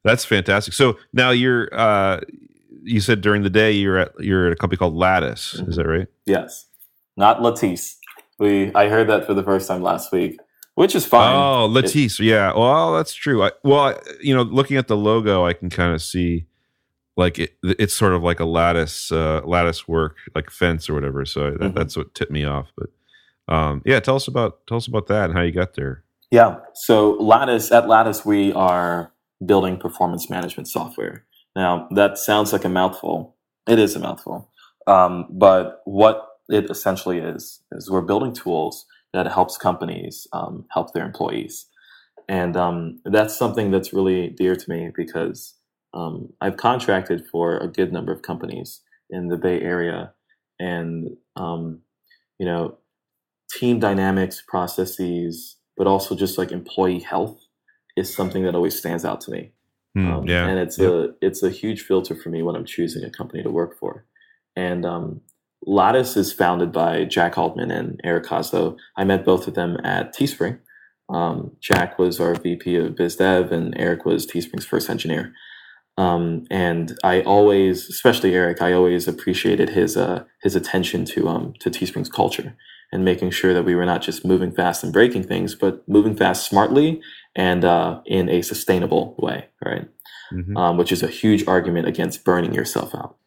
[0.03, 0.73] that's fantastic.
[0.73, 2.21] So now you're uh,
[2.83, 5.55] you said during the day you're at you're at a company called Lattice.
[5.57, 5.71] Mm-hmm.
[5.71, 6.07] Is that right?
[6.25, 6.67] Yes,
[7.17, 7.97] not Lattice.
[8.37, 10.39] We I heard that for the first time last week
[10.75, 11.35] which is fine.
[11.35, 12.53] Oh, Lattice, it, yeah.
[12.53, 13.43] Well, that's true.
[13.43, 16.45] I, well, I, you know, looking at the logo, I can kind of see
[17.17, 21.25] like it, it's sort of like a lattice, uh, lattice work, like fence or whatever.
[21.25, 21.77] So mm-hmm.
[21.77, 22.71] that's what tipped me off.
[22.77, 26.03] But um, yeah, tell us about tell us about that and how you got there.
[26.31, 26.59] Yeah.
[26.73, 29.11] So Lattice at Lattice, we are
[29.45, 31.25] building performance management software.
[31.55, 33.35] Now that sounds like a mouthful.
[33.67, 34.49] It is a mouthful.
[34.87, 40.93] Um, but what it essentially is is we're building tools that helps companies um, help
[40.93, 41.67] their employees.
[42.29, 45.55] and um, that's something that's really dear to me because
[45.93, 50.13] um, I've contracted for a good number of companies in the Bay Area,
[50.59, 51.81] and um,
[52.39, 52.77] you know,
[53.51, 57.39] team dynamics, processes, but also just like employee health
[57.97, 59.51] is something that always stands out to me.
[59.97, 60.47] Mm, Um, yeah.
[60.47, 60.91] and it's Yep.
[60.91, 64.05] a it's a huge filter for me when I'm choosing a company to work for.
[64.55, 65.21] And um,
[65.65, 68.77] Lattice is founded by Jack Altman and Eric Koslow.
[68.97, 70.59] I met both of them at Teespring.
[71.09, 75.33] Um, Jack was our VP of Biz Dev, and Eric was Teespring's first engineer.
[75.97, 81.53] Um, and I always, especially Eric, I always appreciated his uh, his attention to um,
[81.59, 82.55] to Teespring's culture
[82.93, 86.15] and making sure that we were not just moving fast and breaking things, but moving
[86.15, 87.01] fast smartly
[87.35, 89.87] and uh, in a sustainable way, right?
[90.33, 90.57] Mhm.
[90.57, 93.17] Um, which is a huge argument against burning yourself out.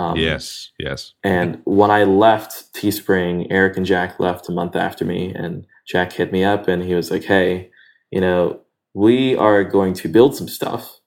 [0.00, 0.70] Um, yes.
[0.78, 1.12] Yes.
[1.22, 6.14] And when I left Teespring, Eric and Jack left a month after me, and Jack
[6.14, 7.70] hit me up and he was like, "Hey,
[8.10, 8.60] you know,
[8.94, 11.00] we are going to build some stuff,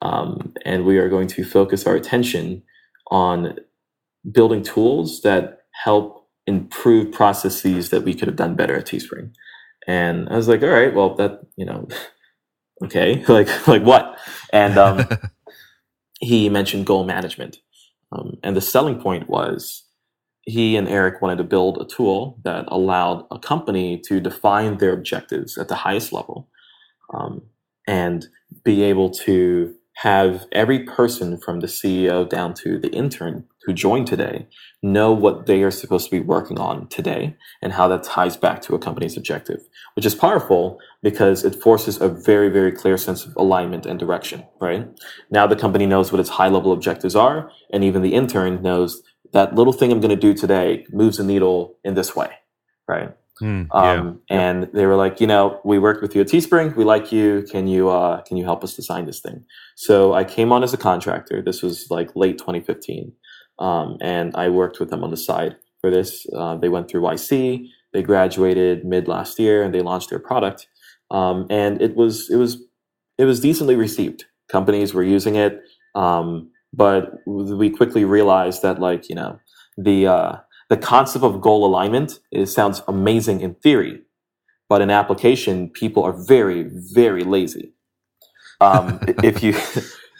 [0.00, 2.62] um, and we are going to focus our attention
[3.10, 3.58] on
[4.32, 9.32] building tools that help improve processes that we could have done better at Teespring."
[9.86, 11.86] And I was like, "All right, well, that you know,
[12.84, 14.18] okay, like like what?"
[14.54, 15.06] And um,
[16.20, 17.58] he mentioned goal management.
[18.12, 19.84] Um, and the selling point was
[20.42, 24.92] he and Eric wanted to build a tool that allowed a company to define their
[24.92, 26.48] objectives at the highest level
[27.12, 27.42] um,
[27.86, 28.26] and
[28.64, 34.06] be able to have every person from the CEO down to the intern who joined
[34.06, 34.46] today
[34.82, 38.62] know what they are supposed to be working on today and how that ties back
[38.62, 39.60] to a company's objective,
[39.94, 44.42] which is powerful because it forces a very, very clear sense of alignment and direction,
[44.58, 44.88] right?
[45.30, 49.02] Now the company knows what its high level objectives are, and even the intern knows
[49.34, 52.30] that little thing I'm going to do today moves the needle in this way,
[52.88, 53.14] right?
[53.40, 53.92] Mm, yeah.
[53.92, 56.74] Um, and they were like, you know, we worked with you at Teespring.
[56.76, 57.44] We like you.
[57.50, 59.44] Can you uh, can you help us design this thing?
[59.76, 61.42] So I came on as a contractor.
[61.42, 63.12] This was like late 2015,
[63.58, 66.26] um, and I worked with them on the side for this.
[66.34, 67.66] Uh, they went through YC.
[67.92, 70.68] They graduated mid last year, and they launched their product.
[71.10, 72.62] Um, and it was it was
[73.18, 74.24] it was decently received.
[74.50, 75.60] Companies were using it,
[75.94, 79.38] um, but we quickly realized that like you know
[79.76, 80.36] the uh,
[80.68, 84.02] the concept of goal alignment it sounds amazing in theory,
[84.68, 87.72] but in application, people are very very lazy.
[88.60, 89.54] Um, if you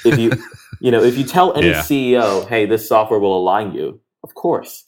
[0.05, 0.33] if you
[0.81, 1.81] you know if you tell any Yeah.
[1.83, 4.85] CEO, hey, this software will align you, of course.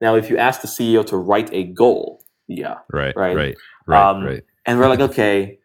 [0.00, 3.14] Now, if you ask the CEO to write a goal, yeah, right.
[3.16, 3.36] right.
[3.36, 3.56] Right.
[3.86, 4.10] Right.
[4.10, 4.42] Um, right.
[4.66, 5.58] and we're like, okay,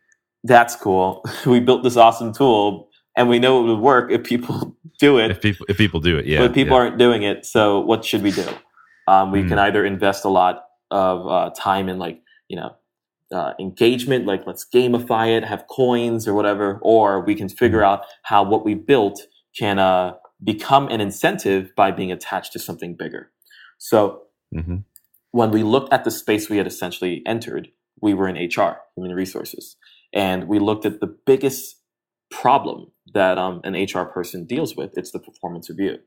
[0.44, 1.24] that's cool.
[1.46, 5.32] we built this awesome tool, and we know it would work if people do it
[5.32, 6.40] If people if people do it, yeah.
[6.40, 6.84] but people yeah.
[6.84, 7.46] aren't doing it.
[7.46, 8.48] So what should we do?
[9.08, 9.50] Um, we Hmm.
[9.50, 12.76] can either invest a lot of uh, time in like you know
[13.32, 17.86] uh, engagement, like let's gamify it, have coins or whatever, or we can figure Hmm.
[17.86, 19.22] out how what we built
[19.58, 20.14] can uh,
[20.44, 23.32] become an incentive by being attached to something bigger.
[23.78, 24.84] So Mhm.
[25.32, 29.16] when we looked at the space we had essentially entered, we were in HR, human
[29.16, 29.78] resources,
[30.14, 31.78] and we looked at the biggest
[32.30, 34.98] problem that um, an HR person deals with.
[34.98, 35.98] It's the performance review.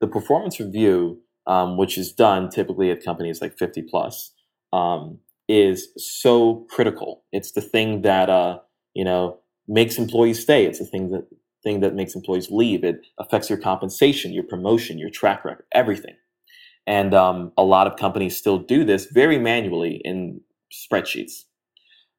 [0.00, 4.32] The performance review, um, which is done typically at companies like 50 plus,
[4.72, 7.24] um, is so critical.
[7.32, 8.58] It's the thing that uh,
[8.94, 9.38] you know
[9.68, 10.66] makes employees stay.
[10.66, 11.26] It's the thing that
[11.66, 12.84] thing that makes employees leave.
[12.84, 16.14] It affects your compensation, your promotion, your track record, everything.
[16.86, 20.40] And um, a lot of companies still do this very manually in
[20.72, 21.44] spreadsheets.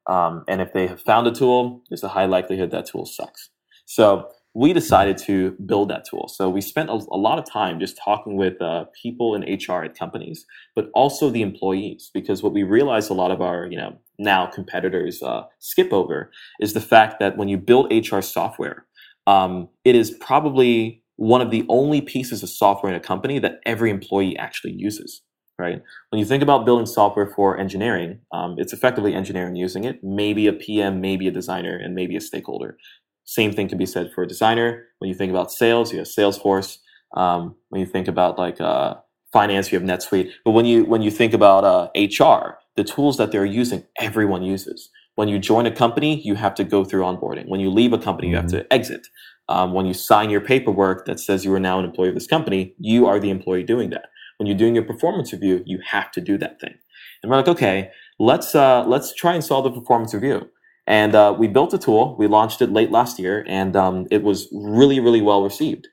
[0.06, 3.48] Um, and if they have found a tool, there's a high likelihood that tool sucks.
[3.86, 6.28] So we decided to build that tool.
[6.28, 9.84] So we spent a, a lot of time just talking with uh, people in HR
[9.84, 13.78] at companies, but also the employees, because what we realized a lot of our, you
[13.78, 16.30] know, now competitors uh, skip over
[16.60, 18.84] is the fact that when you build HR software,
[19.28, 23.60] um, it is probably one of the only pieces of software in a company that
[23.66, 25.22] every employee actually uses.
[25.58, 25.82] Right?
[26.10, 30.02] When you think about building software for engineering, um, it's effectively engineering using it.
[30.04, 32.76] Maybe a PM, maybe a designer, and maybe a stakeholder.
[33.24, 34.84] Same thing can be said for a designer.
[34.98, 36.78] When you think about sales, you have Salesforce.
[37.16, 38.94] Um, when you think about like uh,
[39.32, 40.30] finance, you have NetSuite.
[40.44, 44.44] But when you when you think about uh, HR, the tools that they're using, everyone
[44.44, 44.90] uses.
[45.18, 47.48] When you join a company, you have to go through onboarding.
[47.48, 49.08] When you leave a company, you have to exit.
[49.48, 52.28] Um, when you sign your paperwork that says you are now an employee of this
[52.28, 54.10] company, you are the employee doing that.
[54.36, 56.74] When you're doing your performance review, you have to do that thing.
[57.20, 60.48] And we're like, okay, let's uh, let's try and solve the performance review.
[60.86, 62.14] And uh, we built a tool.
[62.16, 65.88] We launched it late last year, and um, it was really, really well received.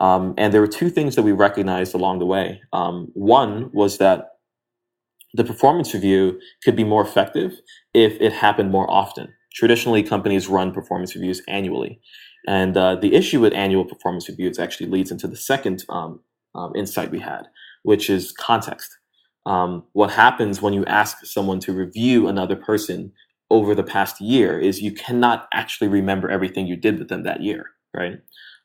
[0.00, 2.62] Um, and there were two things that we recognized along the way.
[2.72, 4.29] Um, one was that
[5.34, 7.60] the performance review could be more effective
[7.94, 12.00] if it happened more often, Traditionally, companies run performance reviews annually.
[12.46, 16.20] And uh, the issue with annual performance reviews actually leads into the second um,
[16.54, 17.42] um, insight we had,
[17.82, 18.96] which is context.
[19.46, 23.12] Um, what happens when you ask someone to review another person
[23.50, 27.42] over the past year is you cannot actually remember everything you did with them that
[27.42, 28.18] year, right?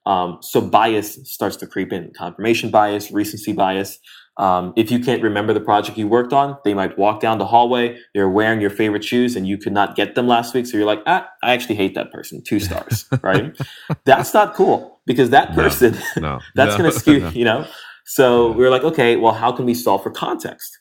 [0.06, 3.98] Um, so bias starts to creep in, confirmation bias, recency bias.
[4.38, 7.46] Um, if you can't remember the project you worked on, they might walk down the
[7.46, 7.98] hallway.
[8.14, 10.66] They're wearing your favorite shoes and you could not get them last week.
[10.66, 12.44] So you're like, ah, I actually hate that person.
[12.44, 13.56] Two stars, right?
[14.04, 17.66] That's not cool because that person, no, no, that's no, going to skew, you know?
[18.06, 20.78] So we are like, okay, well, how can we solve for context?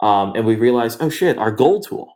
[0.00, 2.14] Um, and we realized, oh shit, our goal tool.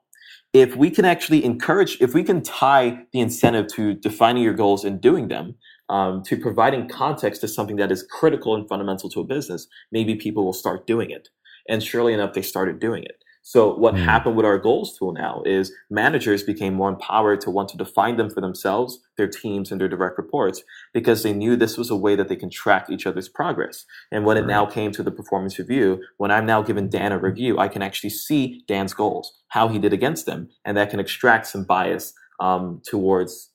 [0.52, 4.84] If we can actually encourage, if we can tie the incentive to defining your goals
[4.84, 5.56] and doing them,
[5.92, 10.16] um, to providing context to something that is critical and fundamental to a business, maybe
[10.16, 11.28] people will start doing it.
[11.68, 13.22] And surely enough, they started doing it.
[13.44, 14.04] So what mm.
[14.04, 18.16] happened with our goals tool now is managers became more empowered to want to define
[18.16, 20.62] them for themselves, their teams, and their direct reports
[20.94, 23.84] because they knew this was a way that they can track each other's progress.
[24.12, 24.44] And when right.
[24.44, 27.68] it now came to the performance review, when I'm now giving Dan a review, I
[27.68, 31.64] can actually see Dan's goals, how he did against them, and that can extract some
[31.64, 33.51] bias um, towards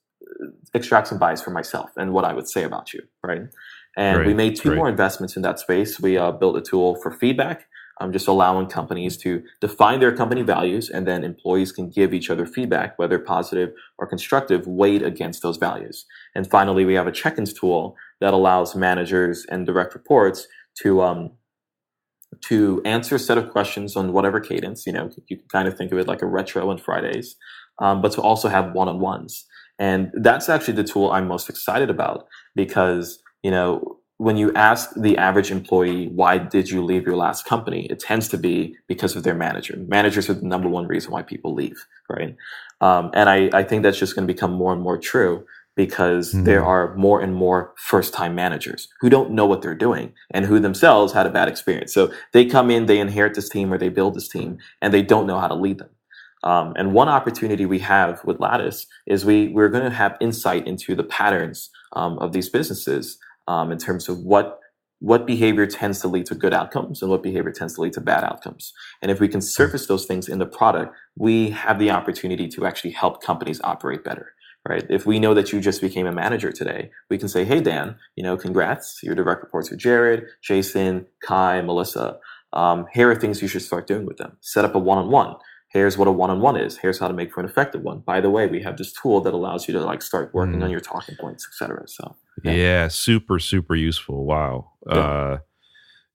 [0.73, 3.43] extract some bias for myself and what I would say about you, right?
[3.97, 5.99] And we made two more investments in that space.
[5.99, 7.65] We uh, built a tool for feedback,
[7.99, 12.29] um, just allowing companies to define their company values, and then employees can give each
[12.29, 16.05] other feedback, whether positive or constructive, weighed against those values.
[16.35, 20.47] And finally, we have a check-ins tool that allows managers and direct reports
[20.83, 21.31] to um,
[22.41, 24.85] to answer a set of questions on whatever cadence.
[24.85, 27.35] You know, you can kind of think of it like a retro on Fridays,
[27.79, 29.45] um, but to also have one-on-ones.
[29.79, 34.89] And that's actually the tool I'm most excited about because, you know, when you ask
[34.95, 37.85] the average employee, why did you leave your last company?
[37.85, 39.77] It tends to be because of their manager.
[39.87, 42.35] Managers are the number one reason why people leave, right?
[42.81, 46.33] Um, and I, I think that's just going to become more and more true because
[46.33, 46.45] mm-hmm.
[46.45, 50.45] there are more and more first time managers who don't know what they're doing and
[50.45, 51.93] who themselves had a bad experience.
[51.93, 55.03] So they come in, they inherit this team or they build this team and they
[55.03, 55.89] don't know how to lead them.
[56.47, 60.65] Um, and one opportunity we have with Lattice is we we're going to have insight
[60.65, 63.17] into the patterns um, of these businesses
[63.49, 64.59] um, in terms of what
[64.99, 68.01] what behavior tends to lead to good outcomes and what behavior tends to lead to
[68.01, 68.73] bad outcomes.
[69.01, 72.65] And if we can surface those things in the product, we have the opportunity to
[72.65, 74.31] actually help companies operate better.
[74.67, 74.85] Right.
[74.89, 77.97] If we know that you just became a manager today, we can say, Hey, Dan,
[78.15, 78.99] you know, congrats.
[79.03, 82.19] Your direct reports are Jared, Jason, Kai, Melissa.
[82.53, 84.37] Um, here are things you should start doing with them.
[84.39, 85.35] Set up a one-on-one
[85.69, 88.29] here's what a one-on-one is here's how to make for an effective one by the
[88.29, 90.63] way we have this tool that allows you to like start working mm.
[90.63, 92.51] on your talking points etc so yeah.
[92.51, 92.87] yeah.
[92.87, 94.97] super super useful wow yeah.
[94.97, 95.37] uh,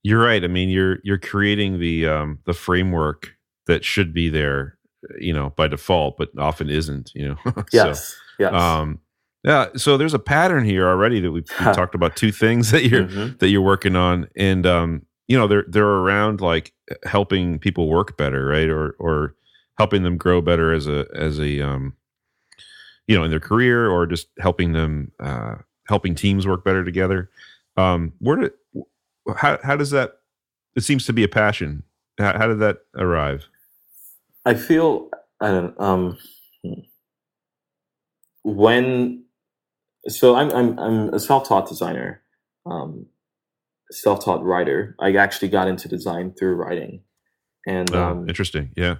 [0.02, 3.34] you're right i mean you're you're creating the um the framework
[3.66, 4.78] that should be there
[5.18, 8.98] you know by default but often isn't you know yes so, yes um
[9.44, 12.84] yeah so there's a pattern here already that we've, we talked about two things that
[12.84, 13.36] you're mm-hmm.
[13.38, 16.72] that you're working on and um you know they're they're around like
[17.04, 19.34] helping people work better right or or
[19.78, 21.94] helping them grow better as a as a um,
[23.06, 25.56] you know in their career or just helping them uh,
[25.88, 27.30] helping teams work better together.
[27.76, 28.52] Um, where did
[29.36, 30.18] how how does that?
[30.76, 31.82] It seems to be a passion.
[32.18, 33.46] How, how did that arrive?
[34.44, 35.08] I feel
[35.40, 36.18] I don't um
[38.42, 39.24] when
[40.08, 42.22] so I'm I'm I'm a self-taught designer,
[42.66, 43.06] um,
[43.90, 44.96] self-taught writer.
[45.00, 47.02] I actually got into design through writing,
[47.66, 48.96] and oh, um, interesting, yeah.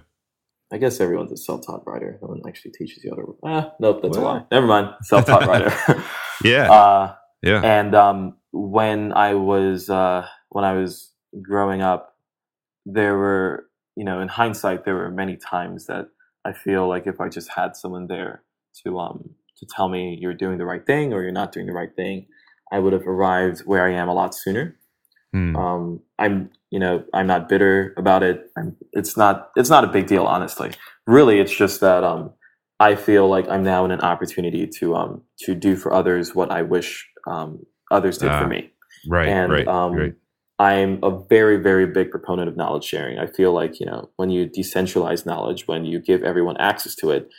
[0.73, 2.17] I guess everyone's a self-taught writer.
[2.21, 3.37] No one actually teaches you how to.
[3.43, 4.25] Ah, nope, that's well.
[4.25, 4.45] a lie.
[4.51, 4.95] Never mind.
[5.03, 5.71] Self-taught writer.
[6.43, 6.71] yeah.
[6.71, 7.61] Uh, yeah.
[7.61, 12.15] And um, when I was uh, when I was growing up,
[12.87, 16.07] there were you know in hindsight there were many times that
[16.43, 18.41] I feel like if I just had someone there
[18.83, 21.73] to um to tell me you're doing the right thing or you're not doing the
[21.73, 22.25] right thing,
[22.71, 24.75] I would have arrived where I am a lot sooner.
[25.35, 25.55] Mm.
[25.55, 28.49] Um, I'm, you know, I'm not bitter about it.
[28.57, 30.71] I'm, it's not, it's not a big deal, honestly.
[31.05, 32.33] Really, it's just that um,
[32.79, 36.49] I feel like I'm now in an opportunity to um, to do for others what
[36.49, 37.59] I wish um,
[37.91, 38.71] others did for ah, me.
[39.07, 40.13] Right, and, right, um, right.
[40.57, 43.19] I'm a very, very big proponent of knowledge sharing.
[43.19, 47.11] I feel like you know when you decentralize knowledge, when you give everyone access to
[47.11, 47.29] it,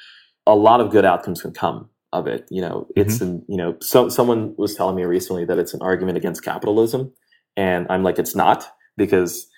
[0.46, 2.46] a lot of good outcomes can come of it.
[2.50, 3.24] You know, it's mm-hmm.
[3.24, 7.12] an you know, so someone was telling me recently that it's an argument against capitalism
[7.56, 9.48] and I'm like, it's not because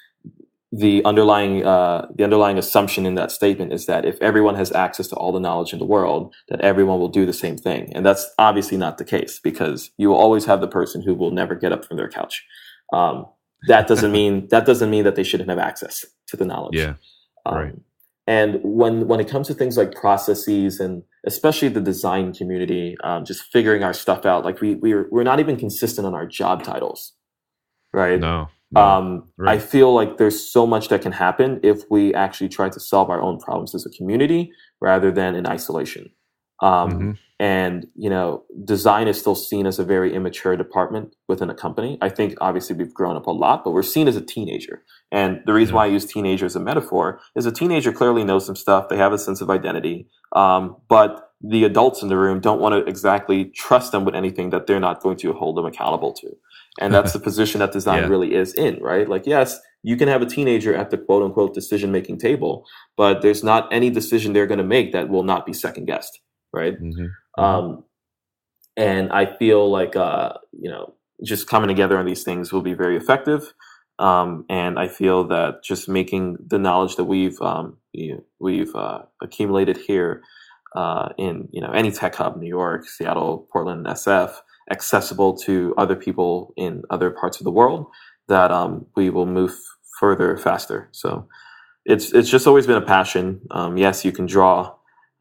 [0.73, 5.07] the underlying uh, the underlying assumption in that statement is that if everyone has access
[5.09, 8.05] to all the knowledge in the world, that everyone will do the same thing, and
[8.05, 11.55] that's obviously not the case because you will always have the person who will never
[11.55, 12.45] get up from their couch.
[12.93, 13.27] Um,
[13.69, 16.77] that doesn't mean that doesn't mean that they shouldn't have access to the knowledge.
[16.77, 16.95] Yeah,
[17.47, 17.75] um, right.
[18.27, 23.25] and when when it comes to things like processes and especially the design community, um,
[23.25, 26.65] just figuring our stuff out, like we we're we're not even consistent on our job
[26.65, 27.13] titles,
[27.93, 28.19] right?
[28.19, 28.49] No.
[28.77, 29.55] Um, Right.
[29.57, 33.11] I feel like there's so much that can happen if we actually try to solve
[33.11, 34.51] our own problems as a community
[34.81, 36.11] rather than in isolation.
[36.61, 37.19] Um, Mhm.
[37.39, 41.99] And you know, design is still seen as a very immature department within a company.
[42.01, 44.83] I think obviously we've grown up a lot, but we're seen as a teenager.
[45.13, 45.81] And the reason Yeah.
[45.81, 48.89] why I use teenager as a metaphor is a teenager clearly knows some stuff.
[48.89, 52.73] They have a sense of identity, um, but the adults in the room don't want
[52.75, 56.29] to exactly trust them with anything that they're not going to hold them accountable to.
[56.81, 58.09] And that's the position that design Yeah.
[58.09, 59.09] really is in, right?
[59.09, 62.67] Like, yes, you can have a teenager at the quote unquote decision making table,
[62.97, 66.21] but there's not any decision they're going to make that will not be second guessed,
[66.53, 66.79] right?
[66.81, 67.11] Mhm.
[67.39, 67.85] Um,
[68.77, 72.75] and I feel like, uh, you know, just coming together on these things will be
[72.75, 73.55] very effective.
[73.99, 78.75] Um, and I feel that just making the knowledge that we've um, you know, we've
[78.77, 80.23] uh, accumulated here
[80.75, 85.97] uh, in you know any tech hub, New York, Seattle, Portland, SF, accessible to other
[85.97, 87.87] people in other parts of the world,
[88.29, 89.57] that um, we will move
[90.01, 90.89] further faster.
[90.93, 91.29] So
[91.85, 93.41] it's it's just always been a passion.
[93.51, 94.75] Um, yes, you can draw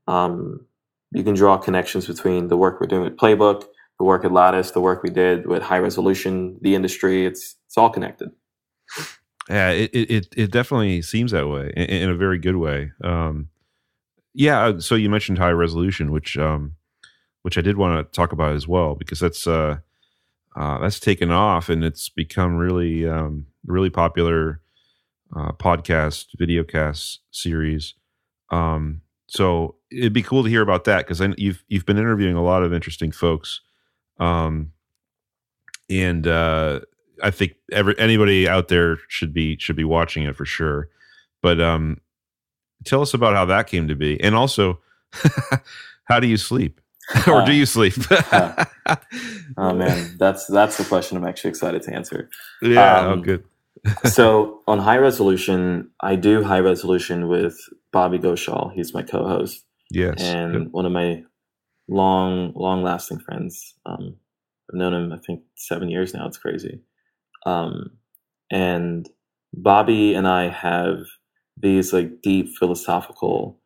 [0.07, 0.65] um,
[1.11, 3.65] you can draw connections between the work we're doing with Playbook,
[3.99, 7.25] the work at Lattice, the work we did with High Resolution, the industry.
[7.25, 8.31] It's it's all connected.
[9.49, 12.91] Yeah, it, it it it definitely seems that way in, in a very good way.
[13.03, 13.49] Um,
[14.33, 14.65] yeah.
[14.65, 16.74] uh, So you mentioned high resolution, which um,
[17.45, 19.77] which I did want to talk about as well because that's uh,
[20.55, 24.61] uh, that's taken off and it's become really um, really popular
[25.35, 27.93] uh, podcast videocast series.
[28.49, 32.43] Um, so it'd be cool to hear about that because you've you've been interviewing a
[32.43, 33.61] lot of interesting folks,
[34.19, 34.71] um,
[35.87, 36.79] and uh,
[37.21, 40.89] I think every anybody out there should be should be watching it for sure.
[41.43, 42.01] But um,
[42.85, 44.79] tell us about how that came to be, and also
[46.05, 46.81] how do you sleep,
[47.27, 47.93] or do you sleep?
[49.57, 52.29] Oh man, that's that's the question I'm actually excited to answer.
[52.61, 53.43] yeah, oh, Um, good.
[54.03, 57.55] so on high resolution, I do high resolution with
[57.91, 58.73] Bobby Ghoshal.
[58.73, 60.71] He's my co-host Yes, and good.
[60.71, 61.23] one of my
[61.87, 63.75] long, long-lasting friends.
[63.85, 64.17] Um,
[64.69, 66.27] I've known him, I think, seven years now.
[66.27, 66.81] It's crazy.
[67.45, 67.91] Um,
[68.51, 69.07] and
[69.53, 70.97] Bobby and I have
[71.57, 73.59] these like deep philosophical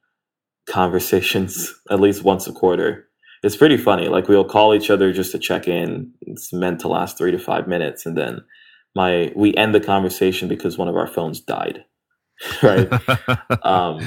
[0.67, 3.07] conversations at least once a quarter.
[3.43, 4.07] It's pretty funny.
[4.09, 6.11] Like we'll call each other just to check in.
[6.21, 8.41] It's meant to last three to five minutes, and then
[8.95, 11.85] my we end the conversation because one of our phones died.
[12.63, 12.89] right.
[13.63, 13.99] Um,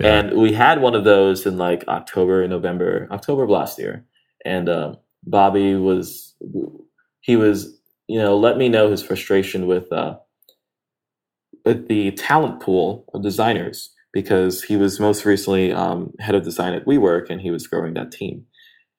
[0.00, 0.18] Yeah.
[0.18, 4.04] and we had one of those in like October, November, October of last year.
[4.44, 6.34] And uh, Bobby was,
[7.20, 7.76] he was,
[8.08, 10.16] you know, let me know his frustration with, uh,
[11.64, 16.74] with the talent pool of designers because he was most recently um, head of design
[16.74, 18.46] at WeWork and he was growing that team.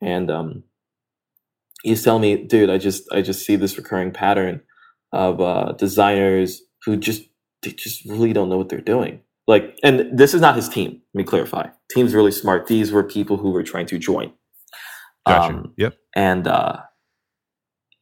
[0.02, 0.64] And um,
[1.82, 4.62] he's telling me, dude, I just, I just see this recurring pattern
[5.12, 7.22] of uh, designers who just,
[7.62, 9.20] they just really don't know what they're doing.
[9.46, 11.68] Like and this is not his team let me clarify.
[11.90, 12.66] Team's really smart.
[12.66, 14.32] These were people who were trying to join.
[15.26, 15.54] Gotcha.
[15.54, 15.96] Um, yep.
[16.14, 16.78] and uh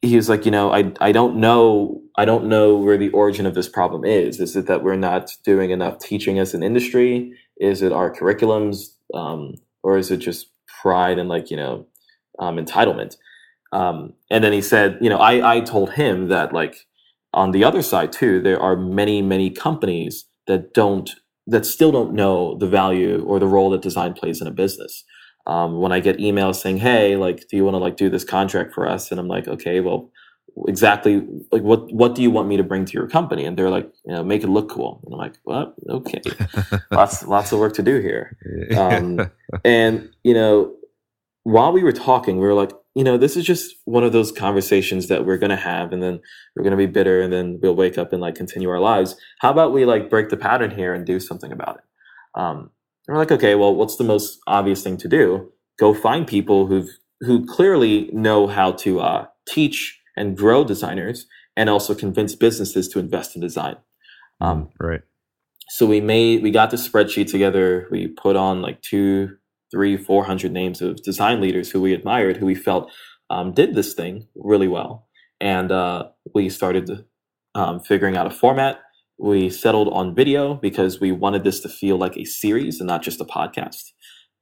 [0.01, 3.45] he was like you know i i don't know i don't know where the origin
[3.45, 4.39] of this problem is.
[4.39, 7.33] Is it that we're not doing enough teaching as an industry?
[7.57, 10.47] Is it our curriculums um or is it just
[10.81, 11.85] pride and like you know
[12.39, 13.17] um entitlement.
[13.73, 16.75] Um and then he said you know i i told him that like
[17.33, 21.11] on the other side too there are many many companies that don't
[21.47, 25.03] that still don't know the value or the role that design plays in a business.
[25.47, 28.23] Um, when i get emails saying hey like do you want to like do this
[28.25, 29.11] contract for us?
[29.11, 30.11] And i'm like okay well
[30.67, 33.45] exactly like what what do you want me to bring to your company?
[33.45, 35.01] And they're like you know make it look cool.
[35.05, 35.75] And i'm like what?
[35.89, 36.21] Okay.
[36.91, 38.37] Lots lots of work to do here.
[38.77, 39.31] Um,
[39.65, 40.73] and you know
[41.43, 44.31] while we were talking we were like you know this is just one of those
[44.31, 46.19] conversations that we're going to have and then
[46.55, 49.15] we're going to be bitter and then we'll wake up and like continue our lives.
[49.39, 52.39] How about we like break the pattern here and do something about it?
[52.39, 52.71] Um,
[53.07, 55.51] and we're like okay well what's the most obvious thing to do?
[55.79, 56.89] Go find people who've
[57.21, 62.99] who clearly know how to uh, teach and grow designers and also convince businesses to
[62.99, 63.77] invest in design.
[64.39, 65.01] Um, right.
[65.69, 67.87] so we made we got the spreadsheet together.
[67.91, 69.37] We put on like two
[69.71, 72.91] three four hundred names of design leaders who we admired who we felt
[73.29, 75.07] um, did this thing really well
[75.41, 76.05] and uh,
[76.35, 77.05] we started
[77.55, 78.79] um, figuring out a format
[79.19, 83.03] we settled on video because we wanted this to feel like a series and not
[83.03, 83.91] just a podcast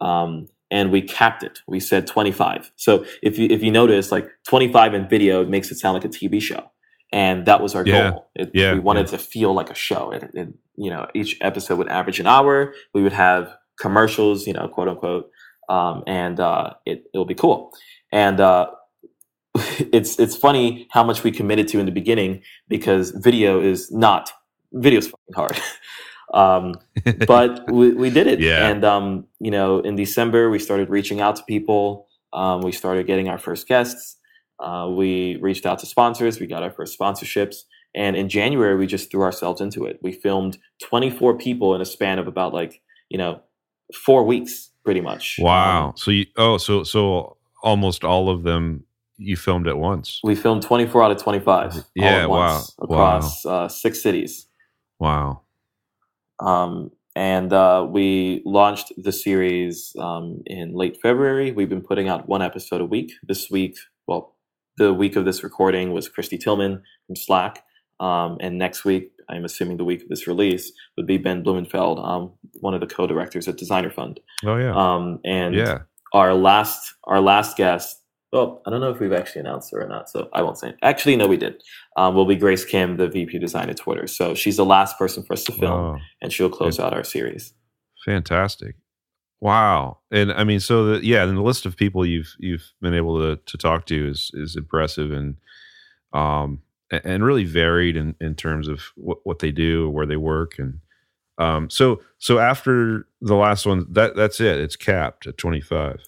[0.01, 4.27] um, and we capped it we said 25 so if you if you notice like
[4.47, 6.63] 25 in video it makes it sound like a tv show
[7.13, 8.11] and that was our Yeah.
[8.11, 8.31] goal.
[8.35, 10.11] It, Yeah, we wanted to feel like a show.
[10.11, 12.75] And, it, you know, each episode would average an hour.
[12.95, 15.29] We would have commercials, you know, quote unquote,
[15.69, 17.71] um, and uh, it it'll be cool.
[18.11, 18.67] And uh,
[19.55, 24.31] it's it's funny how much we committed to in the beginning because video is not
[24.73, 25.59] video's fucking hard.
[26.33, 26.75] um,
[27.27, 28.39] but we, we did it.
[28.39, 28.67] Yeah.
[28.67, 32.07] And um, you know, in December we started reaching out to people.
[32.31, 34.17] Um, we started getting our first guests.
[34.59, 36.39] Uh, we reached out to sponsors.
[36.39, 37.63] We got our first sponsorships.
[37.95, 39.99] And in January, we just threw ourselves into it.
[40.03, 43.41] We filmed 24 people in a span of about like, you know,
[43.93, 45.37] four weeks, pretty much.
[45.39, 45.87] wow.
[45.89, 48.83] Um, so you oh so so almost all of them
[49.17, 50.21] you filmed at once.
[50.23, 54.47] we filmed 24 out of 25 all Yeah, wow, across Uh, six cities.
[54.97, 55.41] Wow.
[56.39, 61.51] Um, and uh, we launched the series um, in late February.
[61.51, 63.11] We've been putting out one episode a week.
[63.23, 63.75] This week,
[64.07, 64.35] well,
[64.77, 67.63] the week of this recording was Kristy Tillman from Slack.
[67.99, 71.99] Um, and next week, I'm assuming the week of this release, would be Ben Blumenfeld,
[71.99, 74.19] um, one of the co-directors at Designer Fund.
[74.45, 74.73] Oh yeah.
[74.75, 75.79] Um, and yeah.
[76.13, 77.97] our last our last guest.
[78.31, 80.69] Well, I don't know if we've actually announced her or not, so I won't say.
[80.69, 80.75] It.
[80.83, 81.63] Actually, no, we did.
[81.97, 84.05] Um, will be Grace Kim, the VP design at Twitter.
[84.05, 87.03] So she's the last person for us to film Oh, and she'll close out our
[87.03, 87.53] series.
[88.05, 88.75] fantastic.
[89.41, 89.99] Wow.
[90.11, 93.19] And I mean so the yeah, and the list of people you've you've been able
[93.19, 95.37] to to talk to is is impressive and
[96.13, 96.61] um
[96.91, 100.59] and really varied in, in terms of what, what they do, or where they work,
[100.59, 100.79] and
[101.37, 104.59] um, so so after the last one, that that's it.
[104.59, 106.01] It's capped at twenty five,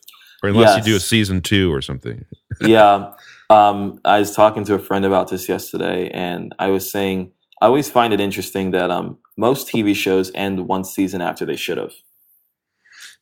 [0.44, 2.26] or unless you do a season two or something.
[2.62, 3.14] yeah.
[3.50, 7.68] Um, I was talking to a friend about this yesterday, and I was saying I
[7.68, 11.78] always find it interesting that um, most TV shows end one season after they should
[11.78, 11.94] have.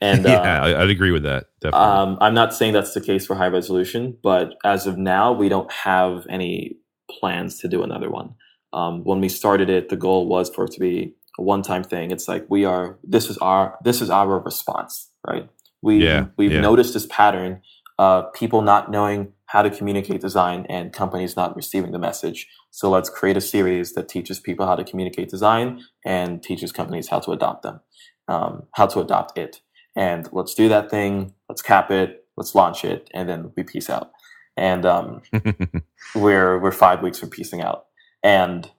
[0.01, 1.47] And uh, yeah, I, I'd agree with that.
[1.61, 1.87] Definitely.
[1.87, 5.49] Um, I'm not saying that's the case for high resolution, but as of now, we
[5.49, 6.77] don't have any
[7.19, 8.35] plans to do another one.
[8.73, 12.11] Um, when we started it, the goal was for it to be a one-time thing.
[12.11, 12.99] It's like we are.
[13.03, 13.77] This is our.
[13.83, 15.49] This is our response, right?
[15.81, 16.61] We Yeah, we've yeah.
[16.61, 17.61] noticed this pattern:
[17.97, 22.47] uh, people not knowing how to communicate design and companies not receiving the message.
[22.69, 27.07] So let's create a series that teaches people how to communicate design and teaches companies
[27.07, 27.79] how to adopt them,
[28.27, 29.61] um, how to adopt it
[29.95, 31.33] and let's do that thing.
[31.49, 32.25] Let's cap it.
[32.37, 34.11] Let's launch it, and then we peace out.
[34.59, 35.21] And um,
[36.15, 37.85] we're we're five weeks from piecing out.
[38.23, 38.69] And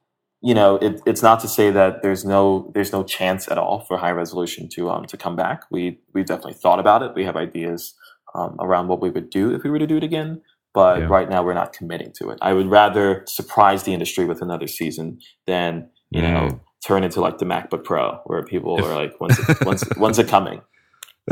[0.42, 3.80] you know, it, it's not to say that there's no there's no chance at all
[3.86, 5.62] for high resolution to um to come back.
[5.70, 7.12] We we definitely thought about it.
[7.14, 7.94] We have ideas
[8.34, 10.42] um, around what we would do if we were to do it again.
[10.72, 11.06] But Yeah.
[11.06, 12.38] right now, we're not committing to it.
[12.40, 16.60] I would rather surprise the industry with another season than you know Mm.
[16.86, 20.28] turn into like the MacBook Pro, where people are like, "When's it, when's, when's it
[20.36, 20.60] coming?"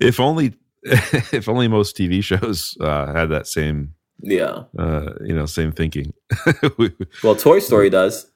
[0.00, 0.54] if only
[1.32, 4.64] if only most TV shows uh, had that same Yeah.
[4.78, 6.12] uh, you know same thinking.
[7.22, 8.30] Well, Toy Story does.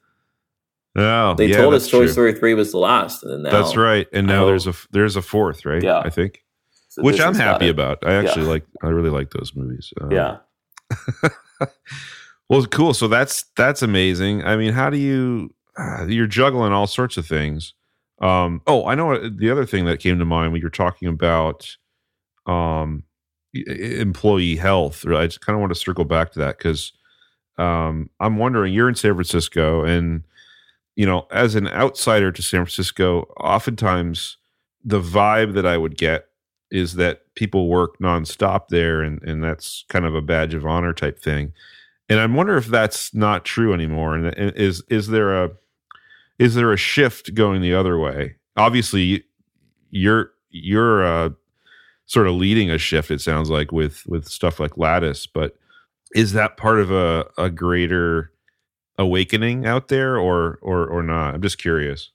[0.95, 2.07] oh, They yeah, told us Toy true.
[2.09, 4.07] Story three was the last, and then now That's right.
[4.13, 5.81] And now there's a there's a fourth, right?
[5.83, 5.99] Yeah.
[5.99, 6.43] I think,
[6.89, 8.05] so which I'm happy about.
[8.05, 8.65] I actually like.
[8.83, 9.91] I really like those movies.
[10.01, 10.37] Um, Yeah.
[12.49, 12.93] Well, cool.
[12.93, 14.43] So that's that's amazing.
[14.43, 15.53] I mean, how do you?
[15.77, 17.73] Uh, you're juggling all sorts of things.
[18.21, 21.75] Um, oh, I know the other thing that came to mind when you're talking about
[22.45, 23.03] um,
[23.53, 25.05] employee health.
[25.07, 26.91] I just kind of want to circle back to that because
[27.57, 28.73] um, I'm wondering.
[28.73, 30.23] You're in San Francisco, and
[30.95, 34.37] you know, as an outsider to San Francisco, oftentimes
[34.83, 36.27] the vibe that I would get
[36.71, 40.93] is that people work nonstop there, and and that's kind of a badge of honor
[40.93, 41.53] type thing.
[42.09, 44.15] And I wonder if that's not true anymore.
[44.15, 45.51] And is is there a
[46.39, 48.35] is there a shift going the other way?
[48.57, 49.23] Obviously,
[49.91, 51.29] you're you're uh,
[52.05, 53.11] sort of leading a shift.
[53.11, 55.55] It sounds like with with stuff like Lattice, but
[56.15, 58.31] is that part of a a greater
[58.97, 61.35] awakening out there, or or or not?
[61.35, 62.11] I'm just curious.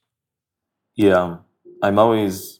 [0.95, 1.37] Yeah.
[1.81, 2.59] I'm always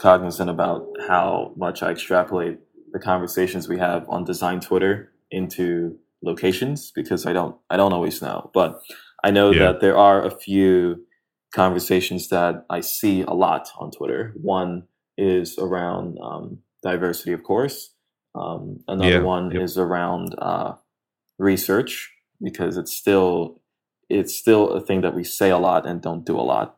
[0.00, 2.58] cognizant about how much I extrapolate
[2.92, 8.20] the conversations we have on design Twitter into locations because I don't I don't always
[8.22, 8.50] know.
[8.54, 8.80] But
[9.24, 9.72] I know Yeah.
[9.72, 11.04] that there are a few
[11.54, 14.32] conversations that I see a lot on Twitter.
[14.40, 14.84] One
[15.16, 17.94] is around um, diversity, of course.
[18.34, 19.22] Um, another Yeah.
[19.22, 19.62] one Yep.
[19.62, 20.74] is around uh,
[21.38, 22.10] research
[22.42, 23.60] because it's still
[24.10, 26.76] it's still a thing that we say a lot and don't do a lot.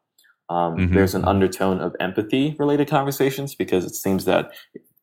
[0.49, 0.95] Um, Mhm.
[0.95, 4.53] There's an undertone of empathy related conversations because it seems that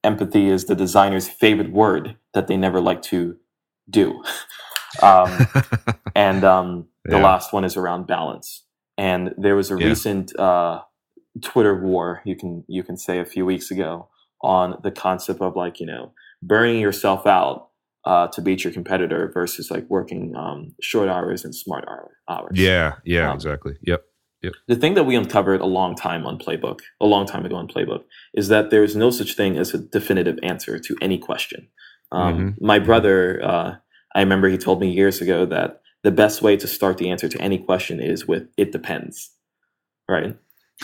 [0.04, 3.38] empathy is the designer's favorite word that they never like to
[3.90, 4.24] do.
[5.02, 5.50] um,
[6.16, 7.24] and um, the Yeah.
[7.24, 8.66] last one is around balance.
[8.98, 9.88] And there was a Yeah.
[9.90, 10.82] recent uh,
[11.42, 14.10] Twitter war you can you can say a few weeks ago
[14.42, 17.70] on the concept of like you know burning yourself out
[18.06, 22.58] uh, to beat your competitor versus like working um, short hours and smart hour, hours.
[22.58, 23.76] Yeah, yeah, Um, exactly.
[23.82, 24.04] Yep.
[24.44, 24.54] yep.
[24.68, 27.68] The thing that we uncovered a long time on Playbook, a long time ago on
[27.68, 31.68] Playbook, is that there is no such thing as a definitive answer to any question.
[32.14, 33.76] Um, My brother, uh,
[34.16, 37.28] I remember he told me years ago that the best way to start the answer
[37.28, 39.32] to any question is with "it depends,"
[40.10, 40.38] right?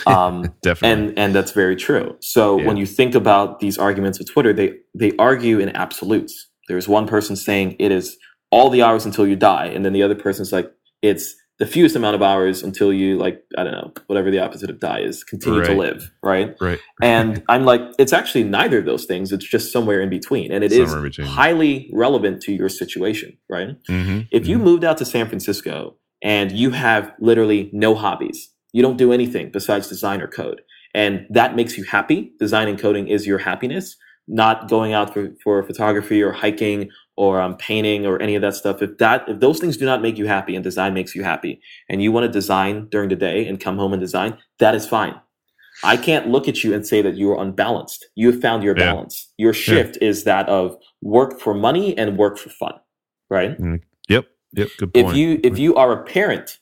[0.06, 1.06] Um, Definitely.
[1.08, 2.16] and and that's very true.
[2.20, 2.66] So Yeah.
[2.66, 6.48] when you think about these arguments with Twitter, they they argue in absolutes.
[6.68, 8.16] There's one person saying it is
[8.50, 10.70] all the hours until you die, and then the other person's like
[11.02, 14.70] it's the fewest amount of hours until you like I don't know whatever the opposite
[14.70, 16.56] of die is continue to live, right?
[16.60, 16.80] right.
[17.00, 19.30] And I'm like it's actually neither of those things.
[19.32, 21.28] It's just somewhere in between, and it is Somewhere between.
[21.28, 23.76] highly relevant to your situation, right?
[23.88, 28.82] hmm If you moved out to San Francisco and you have literally no hobbies, you
[28.82, 30.60] don't do anything besides design or code,
[30.94, 33.96] and that makes you happy, design and coding is your happiness,
[34.26, 38.54] not going out for, for photography or hiking or um, painting or any of that
[38.54, 38.82] stuff.
[38.82, 41.60] If that if those things do not make you happy and design makes you happy,
[41.88, 44.86] and you want to design during the day and come home and design, that is
[44.86, 45.14] fine.
[45.84, 48.06] I can't look at you and say that you are unbalanced.
[48.16, 48.86] You have found your Yeah.
[48.86, 49.32] balance.
[49.38, 52.74] Your shift is that of work for money and work for fun,
[53.30, 53.56] right?
[54.08, 54.24] Yep.
[54.54, 54.68] Yep.
[54.78, 55.08] Good point.
[55.08, 56.58] if you if you are a parent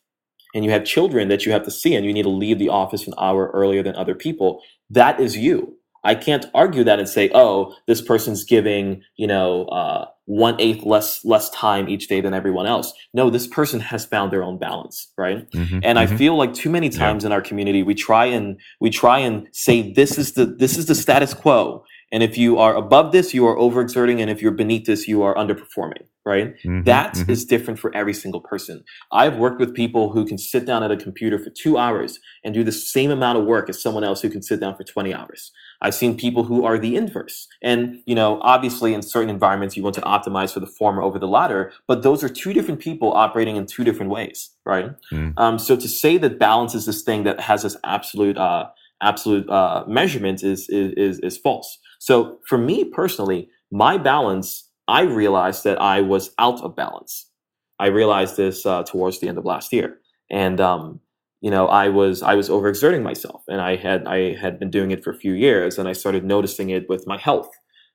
[0.55, 2.69] and you have children that you have to see and you need to leave the
[2.69, 5.77] office an hour earlier than other people that is you.
[6.05, 10.85] I can't argue that and say oh this person's giving you know uh, one eighth
[10.85, 12.93] less less time each day than everyone else.
[13.15, 15.49] No this person has found their own balance right?
[15.51, 16.19] Mhm, and i mhm.
[16.19, 19.93] feel like too many times in our community we try and we try and say
[19.93, 23.47] this is the this is the status quo and if you are above this you
[23.47, 27.49] are overexerting and if you're beneath this you are underperforming right Mhm, that is mhm.
[27.49, 28.85] different for every single person.
[29.11, 32.55] I've worked with people who can sit down at a computer for two hours and
[32.55, 35.13] do the same amount of work as someone else who can sit down for 20
[35.13, 35.51] hours.
[35.81, 37.49] I've seen people who are the inverse.
[37.61, 41.19] And, you know, obviously in certain environments, you want to optimize for the former over
[41.19, 44.91] the latter, but those are two different people operating in two different ways, right?
[45.13, 45.35] Mm.
[45.39, 48.67] Um, so to say that balance is this thing that has this absolute, uh,
[49.03, 51.79] absolute uh, measurement is, is, is, is false.
[52.01, 57.29] So for me personally, my balance, I realized that I was out of balance.
[57.79, 59.99] I realized this uh, towards the end of last year,
[60.31, 61.01] and um,
[61.41, 64.91] you know, I was I was overexerting myself, and I had I had been doing
[64.93, 67.51] it for a few years, and I started noticing it with my health.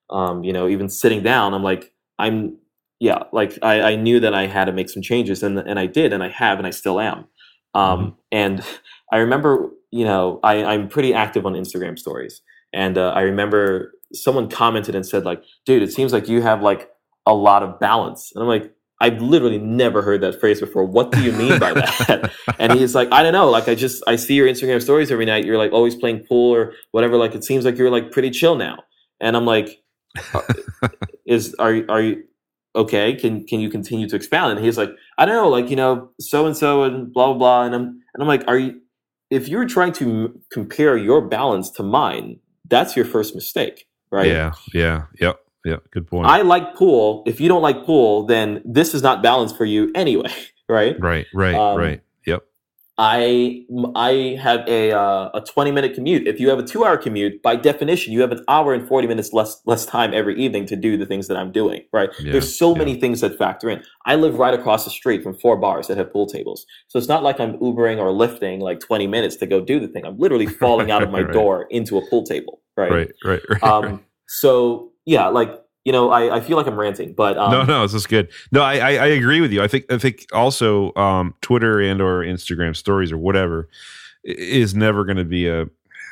[0.10, 2.58] Um, you know, even sitting down, I'm like, I'm
[3.00, 5.86] yeah, like I, I knew that I had to make some changes, and and I
[5.86, 7.26] did, and I have, and I still am.
[7.74, 8.64] Um, And
[9.12, 12.42] I remember, you know, I, I'm pretty active on Instagram stories,
[12.74, 16.62] and uh, I remember someone commented and said like, "Dude, it seems like you have
[16.62, 16.90] like
[17.26, 18.74] a lot of balance," and I'm like.
[19.00, 20.84] I've literally never heard that phrase before.
[20.84, 22.32] What do you mean by that?
[22.58, 23.48] and he's like, I don't know.
[23.48, 25.46] Like, I just, I see your Instagram stories every night.
[25.46, 27.16] You're like always playing pool or whatever.
[27.16, 28.80] Like, it seems like you're like pretty chill now.
[29.22, 29.84] And I'm like,
[30.34, 30.42] uh,
[31.28, 32.24] is, are, you- are you
[32.76, 33.14] okay?
[33.14, 34.54] Can, can you continue to expound?
[34.58, 34.90] And he's like,
[35.20, 37.64] I don't know, like, you know, so and so and blah, blah, blah.
[37.66, 38.82] And I'm, and I'm like, are you,
[39.30, 44.28] if you're trying to m- compare your balance to mine, that's your first mistake, right?
[44.28, 44.54] Yeah.
[44.74, 45.04] Yeah.
[45.20, 45.40] Yep.
[45.66, 45.92] Yep.
[45.92, 46.28] Good point.
[46.28, 47.24] I like pool.
[47.26, 50.32] If you don't like pool, then this is not balanced for you anyway,
[50.70, 51.00] right?
[51.00, 51.26] right.
[51.34, 51.56] Right.
[51.56, 52.02] Um, right.
[53.00, 53.64] I
[53.96, 56.28] I have a uh, a 20 minute commute.
[56.28, 59.08] If you have a 2 hour commute, by definition, you have an hour and 40
[59.08, 62.10] minutes less less time every evening to do the things that I'm doing, right?
[62.20, 62.80] Yeah, There's so yeah.
[62.80, 63.84] many things that factor in.
[64.08, 66.66] I live right across the street from four bars that have pool tables.
[66.88, 69.88] So it's not like I'm Ubering or lifting like 20 minutes to go do the
[69.88, 70.04] thing.
[70.06, 71.34] I'm literally falling out of my Right.
[71.34, 72.92] door into a pool table, right?
[72.92, 73.12] Right.
[73.24, 73.42] Right.
[73.50, 73.64] Right.
[73.64, 75.52] Um so yeah, like
[75.88, 78.28] you know, I, I feel like I'm ranting, but um, no, no, this is good.
[78.52, 79.64] No, I, I, I agree with you.
[79.64, 83.70] I think, I think also um, Twitter and or Instagram stories or whatever
[84.26, 85.68] is never going to be a,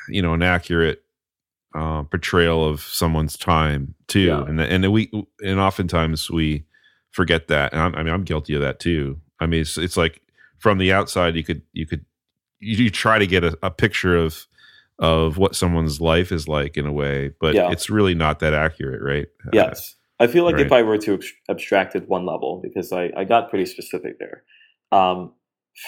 [0.07, 1.03] you know, an accurate
[1.77, 4.21] uh, portrayal of someone's time too.
[4.21, 4.45] Yeah.
[4.45, 5.11] And and we
[5.43, 6.63] and oftentimes we
[7.11, 7.73] forget that.
[7.73, 9.19] And I'm, I mean, I'm guilty of that too.
[9.41, 10.21] I mean, it's it's like
[10.57, 12.05] from the outside, you could you could
[12.61, 14.47] you, you try to get a, a picture of
[14.99, 17.71] of what someone's life is like in a way, but Yeah.
[17.71, 19.27] it's really not that accurate, right?
[19.45, 19.95] Uh, Yes.
[20.19, 20.71] I feel like if.
[20.71, 21.19] I were to
[21.49, 24.43] abstract it one level, because I, I got pretty specific there.
[24.93, 25.33] Um,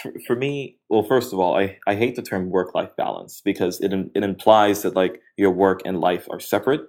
[0.02, 3.40] for, for me, well, first of all, I, I hate the term work life balance
[3.42, 6.82] because it, it implies that like your work and life are separate.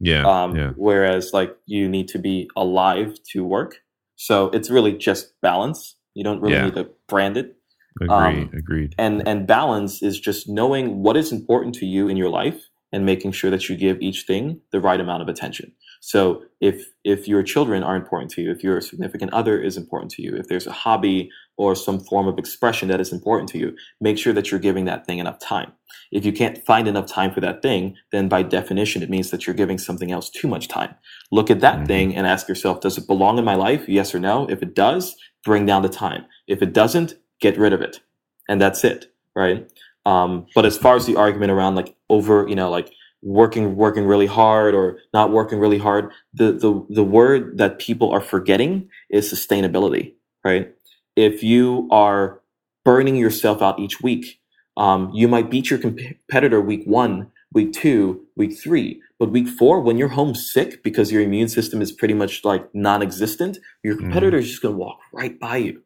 [0.00, 0.70] yeah, Um, yeah.
[0.76, 3.80] Whereas like you need to be alive to work.
[4.16, 5.96] So it's really just balance.
[6.14, 6.64] You don't really Yeah.
[6.64, 7.56] need to brand it.
[8.00, 8.10] Agreed.
[8.10, 8.94] um, agreed.
[8.98, 13.04] and and balance is just knowing what is important to you in your life and
[13.04, 15.72] making sure that you give each thing the right amount of attention.
[16.00, 20.12] So if if your children are important to you, if your significant other is important
[20.12, 23.58] to you, if there's a hobby or some form of expression that is important to
[23.58, 25.72] you, make sure that you're giving that thing enough time.
[26.12, 29.46] If you can't find enough time for that thing, then by definition it means that
[29.46, 30.94] you're giving something else too much time.
[31.30, 31.86] Look at that mm-hmm.
[31.86, 33.88] thing and ask yourself, does it belong in my life?
[33.88, 34.48] Yes or no?
[34.48, 36.26] If it does, bring down the time.
[36.46, 38.00] If it doesn't, get rid of it.
[38.48, 39.70] And that's it, right?
[40.06, 44.04] Um, but as far as the argument around like over, you know, like working working
[44.04, 48.88] really hard or not working really hard the the the word that people are forgetting
[49.10, 50.14] is sustainability
[50.44, 50.72] right
[51.16, 52.40] if you are
[52.84, 54.40] burning yourself out each week
[54.76, 59.80] um, you might beat your competitor week one week two week three but week four
[59.80, 64.04] when you're home sick because your immune system is pretty much like non-existent your mm-hmm.
[64.04, 64.42] competitor mm.
[64.42, 65.82] is just going to walk right by you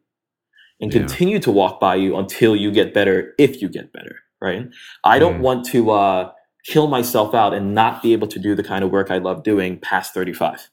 [0.83, 0.99] and yeah.
[0.99, 4.67] continue to walk by you until you get better if you get better right
[5.03, 5.41] i don't mm.
[5.41, 6.31] want to uh
[6.63, 9.43] kill myself out and not be able to do the kind of work I love
[9.43, 10.69] doing past 35.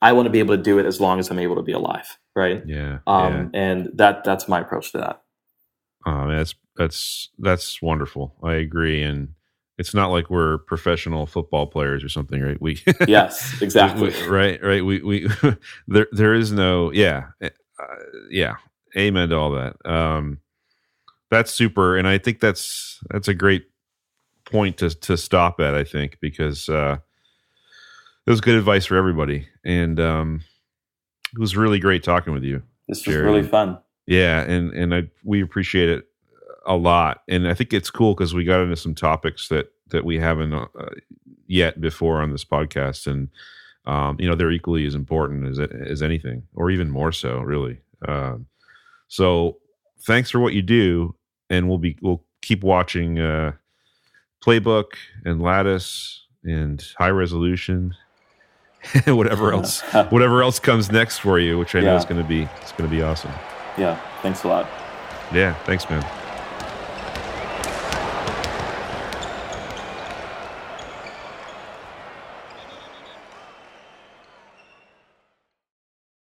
[0.00, 1.72] I want to be able to do it as long as I'm able to be
[1.72, 2.18] alive.
[2.36, 2.62] Right.
[2.66, 2.98] Yeah.
[3.06, 3.60] Um, yeah.
[3.60, 5.22] and that, that's my approach to that.
[6.06, 8.36] Um, that's, that's, that's wonderful.
[8.44, 9.02] I agree.
[9.02, 9.30] And
[9.76, 12.60] it's not like we're professional football players or something, right?
[12.60, 14.10] We, yes, exactly.
[14.10, 14.62] we, right.
[14.62, 14.84] Right.
[14.84, 15.28] We, we,
[15.88, 17.28] there, there is no, yeah.
[17.42, 17.48] Uh,
[18.30, 18.56] yeah.
[18.98, 19.76] Amen to all that.
[19.84, 20.40] Um,
[21.30, 21.96] that's super.
[21.96, 23.66] And I think that's, that's a great
[24.50, 25.74] point to to stop at.
[25.74, 26.96] I think because uh,
[28.26, 30.42] it was good advice for everybody, and um,
[31.32, 32.62] it was really great talking with you.
[32.88, 33.78] This was really fun.
[34.06, 36.06] Yeah, and and I we appreciate it
[36.66, 40.04] a lot, and I think it's cool because we got into some topics that that
[40.04, 40.66] we haven't uh,
[41.46, 43.28] yet before on this podcast, and
[43.84, 47.80] um, you know they're equally as important as as anything, or even more so, really.
[48.06, 48.46] Um,
[49.08, 49.58] so
[50.06, 51.14] thanks for what you do,
[51.50, 53.52] and we'll be we'll keep watching uh,
[54.44, 54.92] playbook
[55.24, 57.94] and lattice and high resolution
[59.06, 59.80] whatever else
[60.10, 62.88] whatever else comes next for you which i know is going to be it's going
[62.88, 63.32] to be awesome.
[63.76, 64.68] Yeah thanks a lot.
[65.32, 66.04] Yeah thanks man